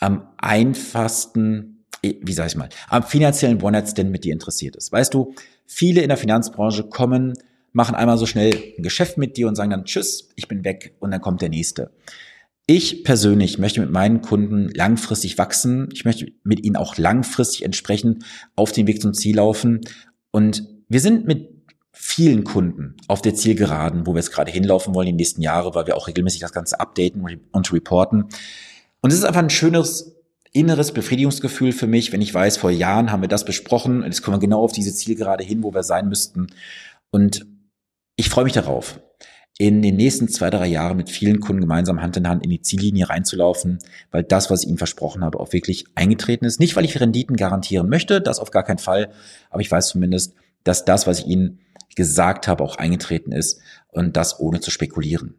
am 0.00 0.28
einfachsten, 0.38 1.71
wie 2.02 2.32
sag 2.32 2.46
ich 2.48 2.56
mal, 2.56 2.68
am 2.88 3.02
finanziellen 3.02 3.62
One-Night-Stand 3.62 4.10
mit 4.10 4.24
dir 4.24 4.32
interessiert 4.32 4.76
ist. 4.76 4.92
Weißt 4.92 5.14
du, 5.14 5.34
viele 5.66 6.02
in 6.02 6.08
der 6.08 6.16
Finanzbranche 6.16 6.84
kommen, 6.84 7.34
machen 7.72 7.94
einmal 7.94 8.18
so 8.18 8.26
schnell 8.26 8.54
ein 8.76 8.82
Geschäft 8.82 9.18
mit 9.18 9.36
dir 9.36 9.48
und 9.48 9.54
sagen 9.54 9.70
dann 9.70 9.84
Tschüss, 9.84 10.28
ich 10.34 10.48
bin 10.48 10.64
weg 10.64 10.94
und 11.00 11.10
dann 11.10 11.20
kommt 11.20 11.42
der 11.42 11.48
nächste. 11.48 11.90
Ich 12.66 13.02
persönlich 13.02 13.58
möchte 13.58 13.80
mit 13.80 13.90
meinen 13.90 14.20
Kunden 14.20 14.68
langfristig 14.68 15.36
wachsen. 15.36 15.88
Ich 15.92 16.04
möchte 16.04 16.32
mit 16.44 16.64
ihnen 16.64 16.76
auch 16.76 16.96
langfristig 16.96 17.64
entsprechend 17.64 18.24
auf 18.54 18.72
den 18.72 18.86
Weg 18.86 19.02
zum 19.02 19.14
Ziel 19.14 19.36
laufen. 19.36 19.80
Und 20.30 20.68
wir 20.88 21.00
sind 21.00 21.26
mit 21.26 21.50
vielen 21.92 22.44
Kunden 22.44 22.96
auf 23.08 23.20
der 23.20 23.34
Zielgeraden, 23.34 24.06
wo 24.06 24.14
wir 24.14 24.20
jetzt 24.20 24.32
gerade 24.32 24.50
hinlaufen 24.50 24.94
wollen 24.94 25.06
die 25.06 25.12
nächsten 25.12 25.42
Jahre, 25.42 25.74
weil 25.74 25.86
wir 25.86 25.96
auch 25.96 26.06
regelmäßig 26.06 26.40
das 26.40 26.52
Ganze 26.52 26.78
updaten 26.78 27.40
und 27.50 27.72
reporten. 27.72 28.26
Und 29.00 29.12
es 29.12 29.18
ist 29.18 29.24
einfach 29.24 29.42
ein 29.42 29.50
schönes 29.50 30.21
inneres 30.52 30.92
Befriedigungsgefühl 30.92 31.72
für 31.72 31.86
mich, 31.86 32.12
wenn 32.12 32.20
ich 32.20 32.32
weiß, 32.32 32.58
vor 32.58 32.70
Jahren 32.70 33.10
haben 33.10 33.22
wir 33.22 33.28
das 33.28 33.44
besprochen 33.44 33.98
und 33.98 34.04
jetzt 34.04 34.22
kommen 34.22 34.36
wir 34.36 34.46
genau 34.46 34.62
auf 34.62 34.72
diese 34.72 34.94
Zielgerade 34.94 35.44
hin, 35.44 35.62
wo 35.62 35.72
wir 35.74 35.82
sein 35.82 36.08
müssten. 36.08 36.48
Und 37.10 37.46
ich 38.16 38.28
freue 38.28 38.44
mich 38.44 38.52
darauf, 38.52 39.00
in 39.58 39.82
den 39.82 39.96
nächsten 39.96 40.28
zwei, 40.28 40.50
drei 40.50 40.66
Jahren 40.66 40.96
mit 40.96 41.10
vielen 41.10 41.40
Kunden 41.40 41.60
gemeinsam 41.60 42.02
Hand 42.02 42.16
in 42.16 42.28
Hand 42.28 42.44
in 42.44 42.50
die 42.50 42.62
Ziellinie 42.62 43.08
reinzulaufen, 43.08 43.78
weil 44.10 44.24
das, 44.24 44.50
was 44.50 44.62
ich 44.62 44.68
ihnen 44.68 44.78
versprochen 44.78 45.24
habe, 45.24 45.40
auch 45.40 45.52
wirklich 45.52 45.86
eingetreten 45.94 46.44
ist. 46.44 46.60
Nicht, 46.60 46.76
weil 46.76 46.84
ich 46.84 47.00
Renditen 47.00 47.36
garantieren 47.36 47.88
möchte, 47.88 48.20
das 48.20 48.38
auf 48.38 48.50
gar 48.50 48.62
keinen 48.62 48.78
Fall, 48.78 49.10
aber 49.50 49.60
ich 49.60 49.70
weiß 49.70 49.88
zumindest, 49.88 50.34
dass 50.64 50.84
das, 50.84 51.06
was 51.06 51.20
ich 51.20 51.26
ihnen 51.26 51.60
gesagt 51.96 52.48
habe, 52.48 52.64
auch 52.64 52.76
eingetreten 52.76 53.32
ist 53.32 53.60
und 53.88 54.16
das 54.16 54.40
ohne 54.40 54.60
zu 54.60 54.70
spekulieren. 54.70 55.34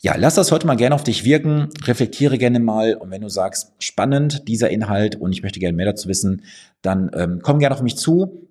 Ja, 0.00 0.16
lass 0.16 0.34
das 0.34 0.52
heute 0.52 0.66
mal 0.66 0.76
gerne 0.76 0.94
auf 0.94 1.04
dich 1.04 1.24
wirken, 1.24 1.70
reflektiere 1.84 2.38
gerne 2.38 2.60
mal. 2.60 2.94
Und 2.94 3.10
wenn 3.10 3.22
du 3.22 3.28
sagst, 3.28 3.72
spannend 3.78 4.48
dieser 4.48 4.70
Inhalt 4.70 5.16
und 5.16 5.32
ich 5.32 5.42
möchte 5.42 5.60
gerne 5.60 5.76
mehr 5.76 5.86
dazu 5.86 6.08
wissen, 6.08 6.42
dann 6.82 7.10
ähm, 7.14 7.40
komm 7.42 7.58
gerne 7.58 7.74
auf 7.74 7.82
mich 7.82 7.96
zu, 7.96 8.48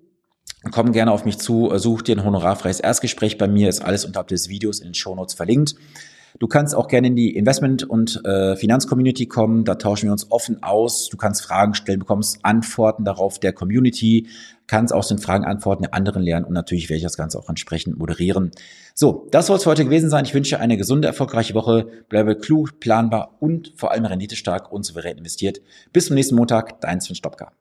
komm 0.70 0.92
gerne 0.92 1.12
auf 1.12 1.24
mich 1.24 1.38
zu, 1.38 1.70
such 1.78 2.02
dir 2.02 2.16
ein 2.16 2.24
honorarfreies 2.24 2.80
Erstgespräch 2.80 3.38
bei 3.38 3.46
mir, 3.46 3.68
ist 3.68 3.84
alles 3.84 4.04
unterhalb 4.04 4.28
des 4.28 4.48
Videos 4.48 4.80
in 4.80 4.88
den 4.88 4.94
Shownotes 4.94 5.34
verlinkt. 5.34 5.76
Du 6.40 6.48
kannst 6.48 6.74
auch 6.74 6.88
gerne 6.88 7.06
in 7.06 7.16
die 7.16 7.36
Investment- 7.36 7.84
und 7.84 8.24
äh, 8.24 8.56
Finanzcommunity 8.56 9.26
kommen. 9.26 9.64
Da 9.64 9.76
tauschen 9.76 10.06
wir 10.06 10.12
uns 10.12 10.30
offen 10.32 10.62
aus. 10.64 11.08
Du 11.08 11.16
kannst 11.16 11.42
Fragen 11.42 11.74
stellen, 11.74 12.00
bekommst 12.00 12.40
Antworten 12.42 13.04
darauf 13.04 13.38
der 13.38 13.52
Community, 13.52 14.26
kannst 14.66 14.92
aus 14.92 15.08
den 15.08 15.18
Fragen 15.18 15.44
Antworten 15.44 15.82
der 15.82 15.94
anderen 15.94 16.22
lernen 16.22 16.44
und 16.44 16.52
natürlich 16.52 16.88
werde 16.88 16.98
ich 16.98 17.04
das 17.04 17.16
Ganze 17.16 17.38
auch 17.38 17.48
entsprechend 17.48 17.98
moderieren. 17.98 18.50
So, 18.94 19.28
das 19.30 19.46
soll 19.46 19.58
es 19.58 19.62
für 19.62 19.70
heute 19.70 19.84
gewesen 19.84 20.10
sein. 20.10 20.24
Ich 20.24 20.34
wünsche 20.34 20.58
eine 20.58 20.76
gesunde, 20.76 21.06
erfolgreiche 21.06 21.54
Woche. 21.54 21.86
Bleibe 22.08 22.36
klug, 22.36 22.80
planbar 22.80 23.36
und 23.38 23.72
vor 23.76 23.92
allem 23.92 24.04
renditestark 24.04 24.72
und 24.72 24.84
souverän 24.84 25.18
investiert. 25.18 25.60
Bis 25.92 26.06
zum 26.06 26.14
nächsten 26.14 26.34
Montag. 26.34 26.80
Dein 26.80 27.00
Sven 27.00 27.14
Stopka. 27.14 27.52